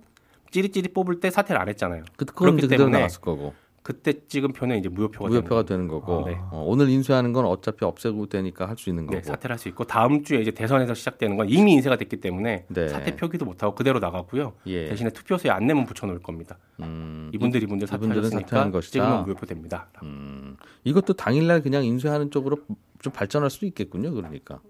찌릿찌릿 0.50 0.94
뽑을 0.94 1.20
때 1.20 1.30
사퇴를 1.30 1.60
안 1.60 1.68
했잖아요. 1.68 2.04
그 2.16 2.24
그렇기 2.24 2.68
때문에 2.68 2.98
나왔을 2.98 3.20
거고. 3.20 3.54
그때 3.88 4.12
찍은 4.28 4.52
표는 4.52 4.76
이제 4.76 4.90
무효표가 4.90 5.28
무효표가 5.30 5.62
되는 5.62 5.86
되는 5.86 5.88
거고. 5.88 6.26
아, 6.26 6.28
네. 6.28 6.36
어, 6.50 6.62
오늘 6.66 6.90
인쇄하는 6.90 7.32
건 7.32 7.46
어차피 7.46 7.86
없애고 7.86 8.26
되니까 8.26 8.68
할 8.68 8.76
수 8.76 8.90
있는 8.90 9.06
거고. 9.06 9.16
거고. 9.16 9.22
네, 9.24 9.26
사퇴를 9.26 9.54
할 9.54 9.58
수 9.58 9.66
있고 9.70 9.84
다음 9.84 10.22
주에 10.22 10.42
이제 10.42 10.50
대선에서 10.50 10.92
시작되는 10.92 11.38
건 11.38 11.48
이미 11.48 11.72
인쇄가 11.72 11.96
됐기 11.96 12.18
때문에 12.18 12.66
네. 12.68 12.88
사퇴 12.88 13.16
표기도 13.16 13.46
못 13.46 13.62
하고 13.62 13.74
그대로 13.74 13.98
나가고요. 13.98 14.52
예. 14.66 14.88
대신에 14.90 15.08
투표소에 15.08 15.50
안내문 15.50 15.86
붙여 15.86 16.06
놓을 16.06 16.18
겁니다. 16.18 16.58
음, 16.80 17.30
이분들 17.32 17.62
이분들 17.62 17.88
사퇴하셨으니까 17.88 18.70
것이다. 18.70 18.92
찍으면 18.92 19.24
무효표 19.24 19.46
됩니다. 19.46 19.88
음, 20.02 20.58
이것도 20.84 21.14
당일날 21.14 21.62
그냥 21.62 21.82
인쇄하는 21.82 22.30
쪽으로 22.30 22.58
좀 23.00 23.10
발전할 23.14 23.48
수도 23.48 23.64
있겠군요. 23.64 24.12
그러니까 24.12 24.60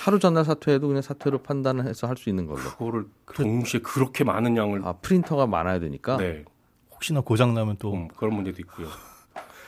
하루 0.00 0.18
전날 0.18 0.46
사퇴해도 0.46 0.88
그냥 0.88 1.02
사퇴로 1.02 1.42
판단을 1.42 1.84
해서 1.84 2.06
할 2.06 2.16
수 2.16 2.30
있는 2.30 2.46
걸로. 2.46 2.60
그거를 2.60 3.04
동시에 3.34 3.80
그렇게 3.80 4.24
많은 4.24 4.56
양을 4.56 4.86
아 4.86 4.94
프린터가 5.02 5.46
많아야 5.46 5.80
되니까. 5.80 6.16
네 6.16 6.46
혹시나 6.96 7.20
고장 7.20 7.54
나면 7.54 7.76
또 7.78 7.94
음, 7.94 8.08
그런 8.16 8.34
문제도 8.34 8.56
있고요. 8.60 8.88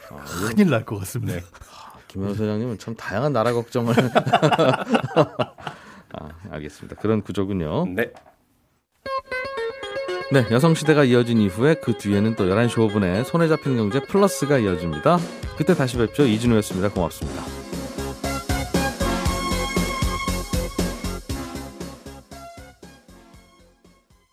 큰일 0.49 0.71
날 0.71 0.85
것 0.85 0.99
같습니다. 1.01 1.35
네. 1.35 1.43
김현 2.09 2.35
소장님은 2.35 2.79
참 2.79 2.95
다양한 2.97 3.33
나라 3.33 3.53
걱정을. 3.53 3.95
아, 5.14 6.29
알겠습니다. 6.51 6.97
그런 6.97 7.23
구조군요. 7.23 7.87
네. 7.87 8.11
네, 10.33 10.47
여성시대가 10.51 11.05
이어진 11.05 11.41
이후에 11.41 11.75
그 11.83 11.97
뒤에는 11.99 12.37
또 12.37 12.45
11시 12.45 12.71
5분에 12.77 13.25
손에 13.25 13.49
잡힌 13.49 13.77
경제 13.77 14.01
플러스가 14.01 14.59
이어집니다. 14.59 15.19
그때 15.57 15.75
다시 15.75 15.97
뵙죠. 15.97 16.25
이진우였습니다. 16.27 16.91
고맙습니다. 16.91 17.68